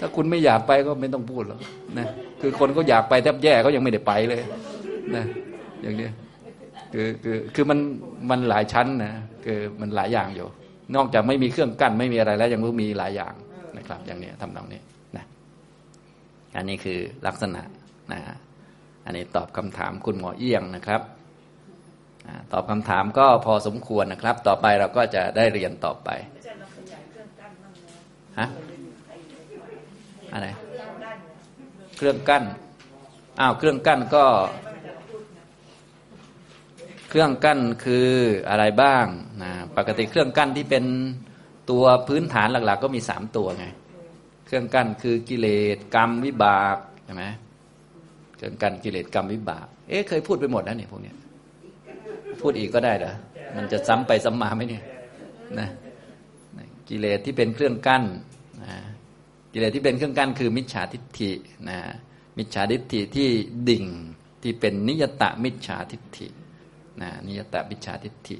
[0.00, 1.60] ถ้าคุณไม่อยากไปก็ไม่ต้องพูดหรอก
[1.98, 2.06] นะ
[2.40, 4.42] คือคนก็อยากไปแทบแย่เขายังไม่ได้ไปเลย
[5.16, 5.24] นะ
[5.82, 6.08] อย่างนี้
[6.92, 7.78] คือคือคือมัน
[8.30, 9.12] มันหลายชั้นนะ
[9.44, 10.48] คือมันหลายอย่างอยู่
[10.96, 13.34] นอกจากไม่มีเครื่องกั้นไม่มีอะไรแล้วยังมีหลายอย่าง
[13.78, 14.80] นะครับ อย่างนี้ทำนองนี้
[16.56, 17.62] อันนี้คือลักษณะ
[18.12, 18.20] นะ
[19.04, 21.02] อันนี้ตอบคำถามคุณหมอเอี้ยงนะครับ
[22.52, 26.08] ตอบคำถามก็พอสมควรนะครับ ต่อไปเราก็จะได้เรียนต่อไป
[28.38, 28.48] ฮะ
[30.32, 30.46] อะไร
[31.96, 32.44] เครื่องกั้น
[33.40, 34.24] อ้าวเครื่องกั้นก็
[37.08, 38.08] เครื่องกั้นคือ
[38.48, 39.06] อะไรบ้าง
[39.42, 40.84] นะปกติเครื่องกั้นที่เป็น
[41.70, 43.66] ตัวพื้นฐานหลัก ๆ ก็มีสามตัวไง
[44.46, 47.24] เครื่องกั้นคือกิเลสกรรมวิบากใช่ไหม
[48.36, 51.16] เครื่องกั้นกิเลสกรรมวิบาก เอ๊ะเคยพูดไปหมดแล้วเนี่ยพวกเนี้ย
[52.40, 53.14] พูดอีกก็ได้เหรอ
[53.56, 54.82] มันจะซ้ำไปซ้ำมาไหมเนี่ย
[55.58, 55.68] นะ
[56.88, 58.04] กิเลสที่เป็นเครื่องกั้น
[58.64, 58.74] นะ
[59.52, 61.30] กิเลสที่เป็นเครื่องกั้นคือมิจฉาทิฏฐิ
[61.68, 61.78] นะ
[62.38, 63.28] มิจฉาทิฏฐิที่
[63.68, 63.84] ดิ่ง
[64.42, 66.28] ที่เป็นนิยตะมิจฉาทิฏฐิ
[67.02, 68.36] นะนิยตะมิจฉาทิฏฐิ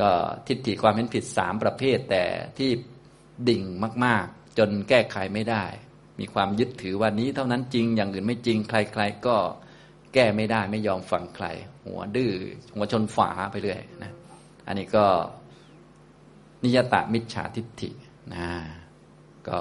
[0.00, 0.10] ก็
[0.46, 2.24] ทิฏฐิความเห็นผิดสามประเภทแต่
[2.58, 2.70] ที่
[3.48, 3.62] ดิ่ง
[4.04, 5.64] มาก ๆ จนแก้ไขไม่ได้
[6.20, 9.36] มีความยึดถือว่านี้เท่านั้นจริงอย่างอื่นไม่จริง ใคร ๆ ก็
[10.14, 11.46] แก้ไม่ได้ไม่ยอมฟังใคร
[11.86, 12.32] หัวดื้อ
[12.74, 14.12] หัวชนฝาไปเรื่อยนะ
[14.66, 15.04] อันนี้ก็
[16.64, 17.90] นิยตะมิจฉาทิฏฐิ
[18.34, 18.46] นะ
[19.48, 19.58] ก็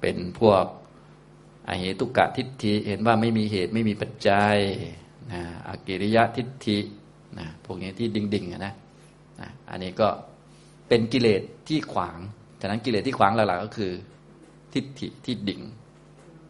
[0.00, 0.64] เป็นพวก
[1.68, 4.56] อเหตุกะทิฏฐิเห็นว่าไม่มีเหตุไม่มีปัจจัย
[5.32, 6.78] นะอกิริยะทิฏฐิ
[7.38, 8.74] นะพวกนี้ที่ดิ่งๆนะ
[9.40, 10.08] นะอันนี้ก็
[10.88, 12.18] เป็นกิเลสที่ขวาง
[12.62, 13.92] ฉะนั้นกิเลสที่ขวางหลักๆก็คือ
[14.72, 15.60] ทิฏฐิที่ดิ่ง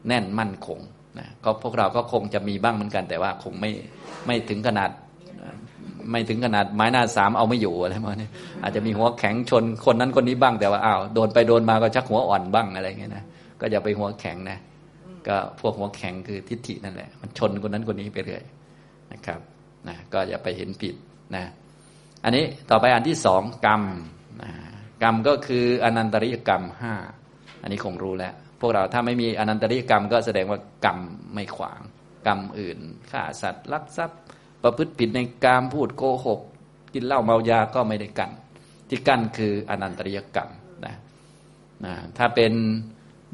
[0.09, 0.79] แน่นมั่นคง
[1.19, 3.71] นะก็พวกเราก็คงจะมีบ้างเหมือนกัน แต่ว่าคงไม่
[4.27, 4.91] ไม่ถึงขนาด
[6.11, 8.31] ไม่ถึงขนาดไม้หน้าสามเอาไม่อยู่อะไรมาเนี่ย
[8.63, 13.25] อาจจะมีหัวแข็งชนคนนั้นคนนี้บ้างแต่ว่าอ้าวโดนไปโดนมาก็ชักหัวอ่อนบ้างอะไรเงี้ยนะ
[13.61, 14.59] ก็อย่าไปหัวแข็งนะ
[15.29, 18.43] ก็พวกหัวแข็งคือทิฏฐินั่นแหละ มันชนคนนั้นคนนี้ไปเรื่อย
[19.13, 19.41] นะครับ
[19.89, 20.95] นะก็อย่าไปเห็นผิด
[21.37, 21.45] นะ
[22.25, 23.83] อันนี้ต่อไปอันที่สองกรรม
[24.43, 24.53] นะ
[25.03, 26.95] กรรมก็คืออนันตริยกรรมห้า
[27.63, 30.99] อันนี้คงรู้แล้ว พวกเราถ้าไม่มีอนันตริยกรรมก็แสดงว่ากรรม
[31.35, 31.81] ไม่ขวาง
[32.27, 32.79] กรรมอื่น
[33.11, 34.21] ฆ่าสัตว์ลักทรัพย์
[34.63, 36.41] ประพฤติผิดในกามพูดโกหก
[36.95, 38.31] กินเหล้าเมายาก็ไม่ได้กัน
[38.89, 40.51] ที่กั้นคืออนันตริยกรรม
[40.87, 40.97] นะ
[41.85, 42.53] นะถ้าเป็น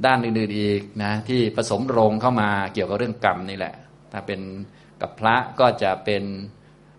[0.07, 3.75] ด้านอื่นๆอีกนะที่ผสมโรงเข้ามาเกี่ยวกับเรื่องกรรมนี่แหละ
[4.13, 4.41] ถ้าเป็น
[5.01, 6.23] กับพระก็จะเป็น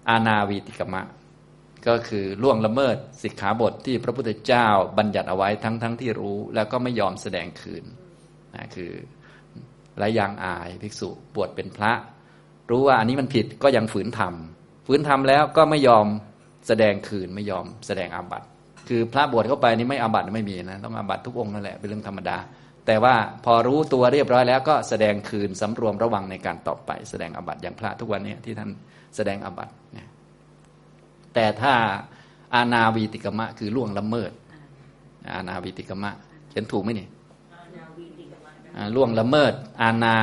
[0.10, 1.02] อาณาวีติกมะ
[1.88, 4.68] ก็คือล่วงละเมิดสิกขาบทที่พระพุทธเจ้า
[4.98, 7.84] บัญญัติเอาไว้ทั้งๆทที่รู้ แล้วก็ไม่ยอมแสดงคืน
[8.56, 8.92] นะคือ
[9.98, 11.92] ไรยางอายภิกษุบวชเป็นพระ
[12.70, 16.06] รู้ว่าอันนี้มันผิดก็ยังฝืนทำฝืนทำแล้วก็ไม่ยอม
[16.68, 18.48] แสดงคืนไม่ยอมแสดงอาบัติ
[18.88, 22.38] คือพระบวชเข้าไปนี่ไม่อาบัติไม่มีนะต้องอาบัติทุกองค์นั่นแหละเป็นเรื่องธรรมดา
[22.88, 23.16] แต่ว่า
[23.46, 28.70] พอรู้ตัวเรียบร้อยแล้วก็แสดงคืนสำรวมระวังในการต่อไป แสดงอาบัตอย่างพระทุกวันนี้ที่ท่าน
[29.16, 30.09] แสดงอาบัตเนี่ย
[31.34, 31.74] แต่ถ้า
[32.56, 34.32] อาณาวีติกมะ คือล่วงละเมิด
[35.36, 36.12] อาณาวีติกมะ
[36.50, 37.08] เขียนถูกไหมนี่
[38.96, 40.16] ล่วงละเมิด อาณา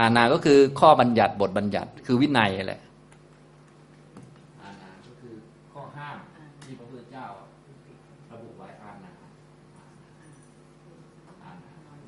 [0.00, 2.80] อาณาก็คือข้อบัญญัติบทบัญญัติ คือวินัยแหละ
[4.62, 5.34] อาณาก็คือ
[5.72, 6.16] ข้อห้าม
[6.64, 7.26] ที่พระพุทธเจ้า
[8.30, 9.10] ระบุไว้อาณา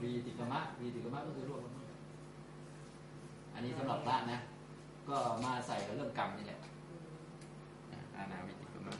[0.02, 1.88] วีติกมะวีติกมะก็คือร่วงละเมิด
[3.54, 4.38] อันนี้สำหรับพระนะ
[5.08, 6.58] ก็มาใส่กับเรื่องกรรมนี่แหละ
[8.16, 8.94] อาณาวีติกมะ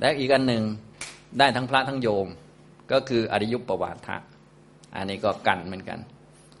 [0.00, 0.62] และอีกอันหนึ่ง
[1.38, 2.26] ได้ทั้งพระทั้งโยม
[2.92, 4.16] ก็คืออริยุปปวาทะ
[4.96, 5.98] อันนี้ก็กันเหมือนกัน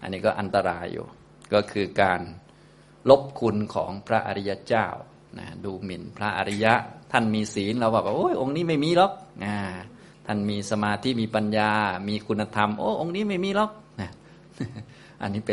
[0.02, 1.06] อันนี้ก็อันตรายอยู่
[1.52, 2.20] ก็คือการ
[3.10, 4.86] ลบคุณของพระอริยเจ้า
[5.38, 6.74] นะดูหมิ่นพระอริยะ
[7.12, 9.12] ท่านมีศีลเราบอกว่าโอ้ยองค์นี้ไม่มีหรอก
[9.44, 9.54] นะ
[10.26, 11.70] ท่านมีสมาธิมีปัญญา
[12.08, 13.70] มีคุณธรรม โอ้องค์นี้ไม่มีหรอก
[14.00, 14.10] นะ
[15.22, 15.52] อันนี้ไป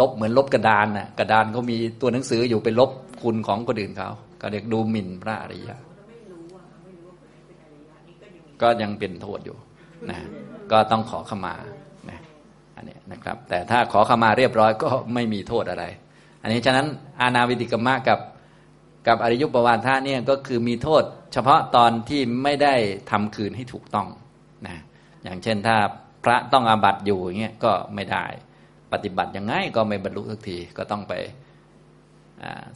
[0.00, 2.90] ลบเหมือนลบกระดานนะกระดานเขามีตัวหนังสืออยู่ไปลบ
[3.22, 5.76] คุณของคนอื่นเขาก็เรียกดูหมิ่นพระอริยะ
[8.62, 9.56] ก็ยังเป็นโทษอยู่
[10.10, 10.18] นะ
[10.72, 11.54] ก็ต้องขอขมา
[12.10, 12.20] นะ
[12.76, 15.84] อันนี้นะครับ แต่ถ้าขอขมาเรียบร้อยก็ไม่มีโทษอะไร
[16.42, 16.86] อันนี้ฉะนั้น
[17.20, 18.20] อาณาวิติกรรมะกับ
[19.08, 21.02] กับอริยุปวานทะเนี่ยก็คือมีโทษ
[21.32, 22.74] เฉพาะตอนที่ไม่ได้
[23.10, 24.08] ทำคืนให้ถูกต้อง
[24.66, 24.76] นะ
[25.24, 25.76] อย่างเช่นถ้า
[26.24, 28.24] พระต้องอาบัติอยู่อย่างเงี้ยก็ไม่ได้
[28.92, 31.12] ปฏิบัติยังไงก็ไม่บรรลุสักทีก็ต้องไป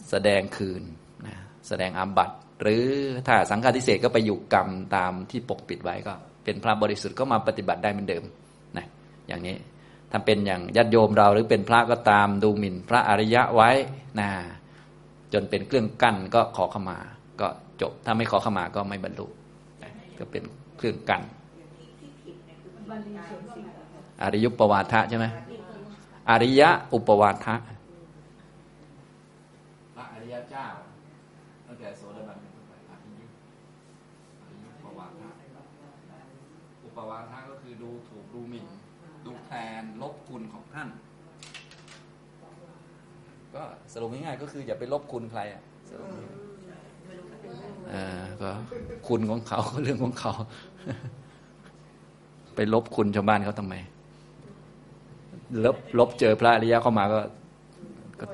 [0.08, 0.82] แสดงคืน
[1.26, 1.34] นะ
[1.68, 2.84] แสดงอาบัติ หรือ
[3.26, 6.12] ถ้าสังฆาทิเศษก็ไปอยู่กรรมตามที่ปกปิดไว้ก็
[6.44, 8.24] เป็นพระบริสุทธิ์ก็มาปฏิบัติได้เหมือนเดิม
[8.76, 8.86] นะ
[9.28, 9.56] อย่างนี้
[10.10, 13.70] ถ้าเป็นอย่างญาติโยมเราหรือเป็นพระก็ตามดูหมิ่นพระอริยะไว้
[14.20, 14.30] นะ
[15.32, 16.98] จนเป็นเครื่องกั้นก็ขอขมา
[17.40, 17.48] ก็
[17.80, 19.26] จบ ถ้าไม่ขอขมาก็ไม่บรรลุ
[20.18, 20.42] ก็เป็น
[20.78, 21.22] เครื่องกั้น
[24.22, 25.26] อริยุปวาทะใช่ไหม
[26.30, 27.54] อริยะอุปวาทะ
[29.96, 30.66] พระอริยเจ้า
[31.66, 33.26] ตั้งแต่โสดาบันเป็นต้นไปอริยุ
[34.42, 35.28] อริยุปวาทะ
[36.84, 38.66] อุปวาทะก็คือดูถูกดูหมิ่น
[39.26, 40.88] ดูแคลนลบคุณของท่าน
[43.60, 48.04] ก็สรุปง่ายๆก็คืออย่าไปลบคุณใครอะสรุปง่ายๆอ่า
[48.42, 48.50] ก็
[49.08, 50.32] คุณของเขาก็เรื่องของเขา
[52.54, 53.74] ไปลบคุณชาวบ้านเขาทำไม
[55.64, 57.20] ลบลบเจอพระอริยะเข้ามาก็
[58.20, 58.26] ก็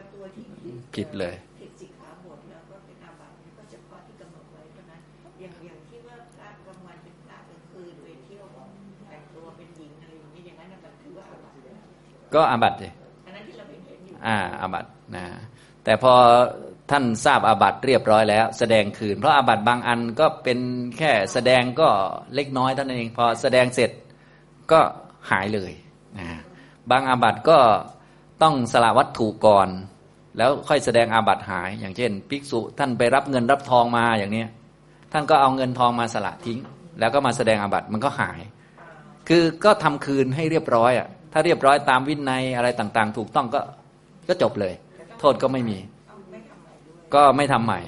[0.94, 5.00] ผิดเลยผิดสิกขาบทแล้วก็เป็นอาบัติก็เฉพาะที่กำหนดไว้เท่านั้น
[5.40, 8.44] อย่างอย่างที่ว่าพระกลางวันเป็นพระกลางคืนไปเที่ยว
[9.08, 14.86] แต่งตัวเป็นหญิงอะไรอย่างนี้อย่างนั้นน่ะมันถือว่าอาบัติ
[15.86, 16.14] แต่พอ
[16.90, 20.58] ท่านทราบอาบัติเรียบร้อยแล้ว แสดงคืน เพราะอาบัติบางอันก็เป็น
[20.98, 21.88] แค่แสดงก็
[22.34, 23.90] เล็กน้อยเท่านั้นเองพอแสดงเสร็จ
[24.72, 24.80] ก็
[25.30, 25.72] หายเลย
[26.18, 26.26] นะ
[26.90, 27.58] บางอาบัติก็
[28.42, 29.68] ต้องสละวัตถุก่อน
[30.36, 34.48] แล้วค่อยแสดงอาบัติหาย อย่างเช่น ภิกษุท่านไปรับเงินรับทองมาอย่างเนี้ย
[35.12, 36.58] ท่านก็เอาเงินทองมาสละทิ้ง
[37.00, 38.40] แล้วก็มาแสดงอาบัติมันก็หาย
[39.28, 43.60] คือก็ทำคืนให้เรียบร้อยอะถ้าเรียบร้อยตามวินัยอะไรต่างๆ ถูกต้องก็
[44.28, 44.74] ก็จบเลย
[45.32, 45.78] ษก็ไม่มี
[47.14, 47.80] ก็ไม่ทำใหม่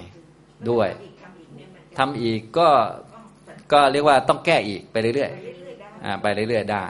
[0.71, 0.89] ด้วย
[1.21, 2.69] ทำอีกเนี่ยมันทำอีกก็
[3.73, 6.87] ก็เรียกว่าต้องแก้อีกไปเรื่อยๆไปเรื่อยๆได้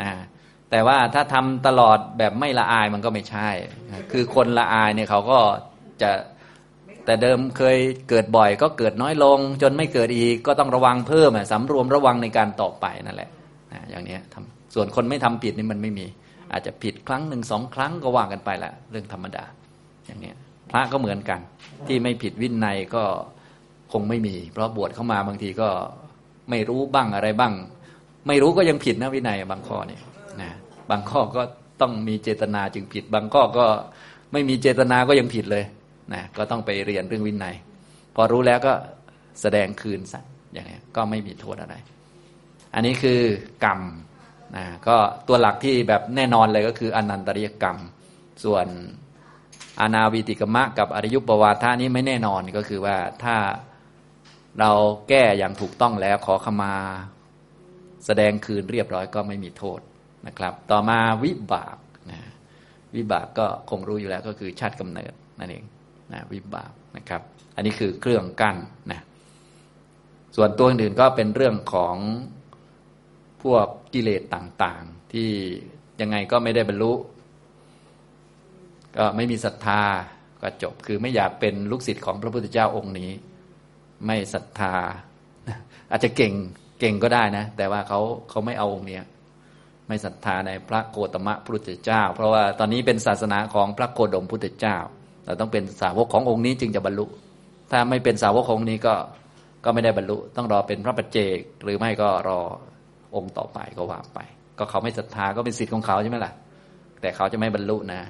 [0.00, 0.08] นะ
[0.70, 3.48] แต่ว่าถ้าทำตลอดแบบไม่ละอายมันก็ไม่ใช่
[4.12, 5.38] คือคนละอายเนี่ยเขาก็
[6.02, 6.10] จะ
[7.04, 7.78] แต่เดิมเคย
[8.08, 13.30] เกิดบ่อย ก็เกิดน้อยลง จนไม่เกิดอีกก็ต้องระวังเพิ่มอะสำรวมระวังในการต่อไปนั่นแหละ
[13.90, 16.06] อย่างเนี้ยทำส่วนคนไม่ทำผิดนี่มันไม่มี
[16.52, 19.44] อาจจะผิดครั้งหนึ่งสองครั้งก็ว่างกันไปละเรื่องธรรมดา
[20.08, 20.36] อย่างเนี้ย
[20.70, 21.40] พระก็เหมือนกัน
[21.86, 23.04] ที่ไม่ผิดวินัยก็
[23.92, 25.68] คงไม่มี เพราะบวชเข้ามาบางทีก็
[26.50, 27.52] ไม่รู้บ้างอะไรบ้าง
[28.26, 30.02] ไม่รู้ก็ยังผิดนะวินัยบางข้อเนี่ย
[30.40, 30.50] นะ
[30.90, 31.42] บางข้อก็
[31.80, 33.66] ต้องมีเจตนาจึงผิด บางข้อก็
[34.32, 35.64] ไม่มีเจตนาก็ยังผิดเลย
[36.12, 37.54] นะก็ต้องไปเรียนเรื่องวินัย
[38.14, 38.72] พอรู้แล้วก็
[39.40, 41.74] แสดงคืนสัตว์อย่างนี้ก็ไม่มีโทษอะไร
[42.74, 43.20] อันนี้คือ
[43.64, 43.80] กรรม
[44.56, 44.96] นะก็
[45.28, 47.78] ตัวหลักที่แบบแน่นอนเลยก็คืออนันตริยกรรม
[48.44, 48.66] ส่วน
[49.80, 53.36] อานาวิติกมะกับอริยุปวาทานี้ไม่แน่นอนก็คือว่าถ้า
[54.60, 54.70] เรา
[55.08, 56.74] แก้อย่างถูกต้องแล้วขอขมา
[58.06, 59.80] แสดงคืนเรียบร้อยก็ไม่มีโทษ
[60.26, 61.76] นะครับ ต่อมาวิบาก
[62.10, 62.20] นะ
[62.94, 65.64] วิบากก็คงรู้อยู่แล้วก็คือชาติกำเนิดนั่นเอง
[66.12, 67.22] นะวิบากนะครับ
[67.56, 68.56] อันนี้คือเครื่องกั้น
[68.90, 69.00] นะ
[70.36, 71.96] ส่วนตัวอื่นก็เป็นเรื่องของ
[73.42, 75.30] พวกกิเลสต่างๆ ที่
[76.00, 76.92] ยังไงก็ไม่ได้บรรลุ
[78.98, 79.82] ก็ไม่มีศรัทธา
[80.42, 83.10] ก็จบคือไม่อยากเป็นลูกศิษย์ของพระพุทธเจ้าองค์นี้
[84.06, 84.74] ไม่ศรัทธา
[85.90, 86.32] อาจจะเก่ง
[86.80, 89.04] เก่งก็ได้นะ แต่ว่าเขาเขาไม่เอาองค์เนี้ย
[89.88, 94.76] ไม่ศรัทธาในพระโกตมะพุทธเจ้า เพราะว่าตอนนี้เป็นศาสนาของพระโคดมพุทธเจ้า
[95.24, 97.04] เราต้องเป็นสาวกขององค์นี้จึงจะบรรลุ
[97.70, 98.94] ถ้าไม่เป็นสาวกขององค์นี้ก็
[99.64, 102.40] ก็ไม่ได้บรรลุ ต้องรอเป็นพระปัจเจก หรือไม่ก็รอ
[103.16, 104.18] องค์ต่อไปก็ว่าไป
[104.58, 106.32] ก็เขาไม่ศรัทธาก็เป็นสิทธิ์ของเขาใช่ไหมล่ะ
[107.00, 108.00] แต่เขาจะไม่บรรลุนะ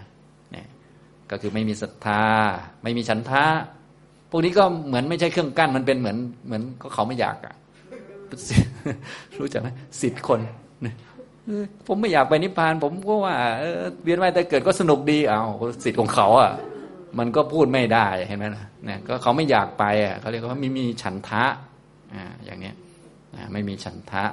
[1.30, 2.22] ก็คือไม่มีศรัทธา
[2.82, 3.44] ไม่มีฉันทะ
[4.30, 6.16] พวกนี้ก็เหมือนไม่ใช่เครื่องกั้นมันเป็นเหมือน
[6.46, 7.54] เหมือนก็เขาไม่อยากอะ
[9.38, 9.68] รู้จักไหม
[10.00, 10.40] สิทธิ์คน
[10.82, 10.94] เนี่ย
[11.86, 13.36] ผมไม่อยากไปนิพพาน ผมก็ว่า
[14.02, 15.40] เวียนว่ายแต่เกิดก็สนุกดีเอา
[15.84, 16.52] สิทธิ์ของเขาอะ
[17.18, 21.44] มันก็พูดไม่ได้เห็นไหมล่ะเนี่ยก็เขาไม่อยากไปอะเขาเรียกว่าไม่มีฉันทะ
[22.14, 22.74] อ่าอย่างเนี้ย
[23.52, 24.24] ไม่มีฉันทะ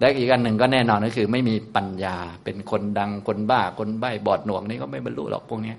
[0.00, 5.78] และอีกอันหนึ่งก็แน่นอนก็คือ ไม่มีปัญญาเป็นคนดังคนบ้าคนใบ้บอดหนวกนี่ก็ไม่บรรลุหรอกพวกเนี้ย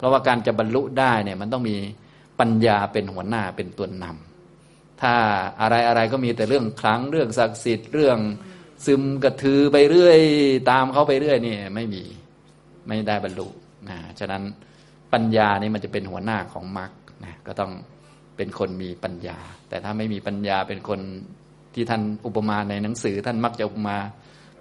[0.00, 1.76] เพราะว่าการจะบรรลุได้เนี่ยมันต้องมี
[2.40, 5.14] ปัญญาเป็นหัวหน้าเป็นตัวนำถ้า
[5.60, 8.18] อะไรอะไรก็มีแต่เรื่องครั้งเรื่องศักดิ์สิทธิ์เรื่อง
[8.86, 10.20] ซึมกระทือไปเรื่อย
[10.70, 12.02] ตามเขาไปเรื่อยเนี่ยไม่มี
[12.86, 13.48] ไม่ได้บรรลุ
[13.88, 14.42] นะฉะนั้น
[15.12, 16.90] ปัญญานี่มันจะเป็นหัวหน้าของมรรค
[17.24, 17.72] นะก็ต้อง
[18.36, 19.38] เป็นคนมีปัญญา
[19.68, 21.00] แต่ถ้าไม่มีปัญญาเป็นคน
[21.74, 23.96] ที่ท่านอุปมาในหนังสือ ท่านมักจะอุปมา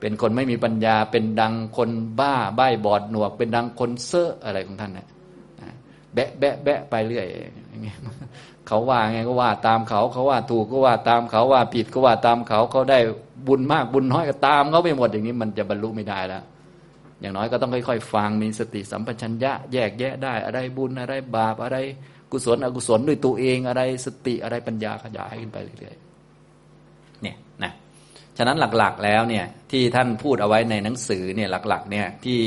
[0.01, 5.07] เป็นคนไม่มีปัญญาเป็นดังคนบ้าใบ้บอดหนวก เป็นดังคนเซ่ออะไรของท่านเนะ
[6.13, 7.25] แบะแบะแบะไปเรื่อย
[7.69, 7.97] อย่างเงี้ย
[8.67, 12.99] เขาว่าไงก็ว่าตามเขาเขาว่าถูกก็ว่าตามเขาว่าผิดก็ว่าตามเขาเขาได้
[13.47, 16.43] บุญมากบุญน้อยก็ตามเขาไปหมดอย่างนี้มันจะบรรลุไม่ได้แล้ว
[17.21, 21.77] อย่างน้อยก็ต้องค่อยๆฟังมีสติสัมปชัญญะ แยกแยะได้ อะไรบุญอะไรบาปอะไร
[22.31, 27.71] กุศลอกุศลด้วยตัวเองอะไรสติอะไรปัญญาขยายขึ้นไปเรื่อยๆเนี่ยนะ
[28.37, 32.39] ฉะนั้นหลักๆแล้วเนี่ยที่ท่านพูดเอาไว้ในหนังสือเนี่ยหลักๆเนี่ยที่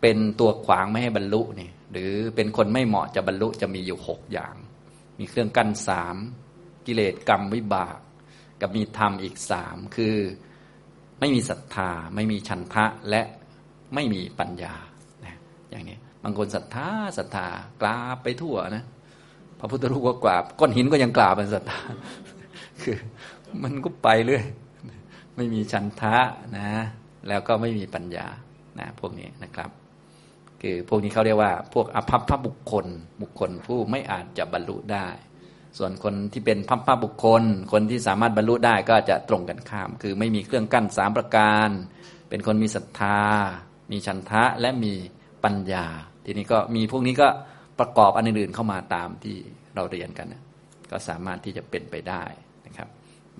[0.00, 4.54] เป็นตัวขวางไม่ให้บรรลุเนี่ย หรือเป็นคนไม่เหมาะจะบรรลุจะมีอยู่หกอย่าง
[5.18, 6.16] มีเครื่องกั้นสาม
[6.86, 7.98] กิเลสกรรมวิบาก
[8.60, 10.16] กับมีธรรมอีกสามคือ
[11.20, 13.22] ไม่มีศรัทธาไม่มีฉันทะและ
[13.94, 14.74] ไม่มีปัญญา
[15.70, 16.88] อย่างนี้บางคนศรัทธา
[17.18, 17.48] ศรัทธา
[17.82, 18.84] กราบไปทั่วนะ
[19.58, 21.80] พระพุทธรูปก็กราบก้อนหินก็ยังกราบเป็นศรัทธา
[22.82, 22.96] คือ
[23.62, 24.44] มันก็ไปเรื่อย
[25.36, 26.16] ไม่มีฉันทะ
[26.58, 26.70] นะ
[27.28, 28.26] แล้วก็ไม่มีปัญญา
[28.78, 29.70] นะพวกนี้นะครับ
[30.62, 32.86] คือพวกนี้เขาเรียกว่า พวกอภัพพบุคคล
[33.22, 35.08] บุคคลผู้ไม่อาจจะบรรลุได้
[35.78, 37.42] ส่วนคนที่เป็นพัพพบุคคล
[37.72, 41.68] คนที่สามารถบรรลุได้ก็จะตรงกันข้าม คือไม่มีเครื่องกั้นสามประการ
[42.28, 43.20] เป็นคนมีศรัทธา
[43.92, 44.92] มีฉันทะและมี
[45.44, 45.86] ปัญญา
[46.24, 47.28] ทีนี้ก็มีพวกนี้ก็
[47.78, 49.36] ประกอบอันอื่นๆเข้ามาตามที่
[49.74, 50.42] เราเรียนกันนะ
[50.90, 52.24] ก็สามารถที่จะเป็นไปได้
[52.66, 52.88] นะครับ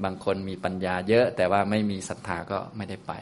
[0.05, 3.13] บางคนมีปัญญาเยอะ แต่ว่าไม่มีศรัทธาก็ไม่ได้ไป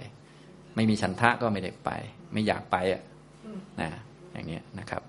[0.75, 1.91] ไม่มีฉันทะก็ไม่ได้ไป
[2.33, 3.03] ไม่อยากไปอะ
[3.81, 3.91] นะ
[4.33, 5.03] อย่างเงี้ยนะครับ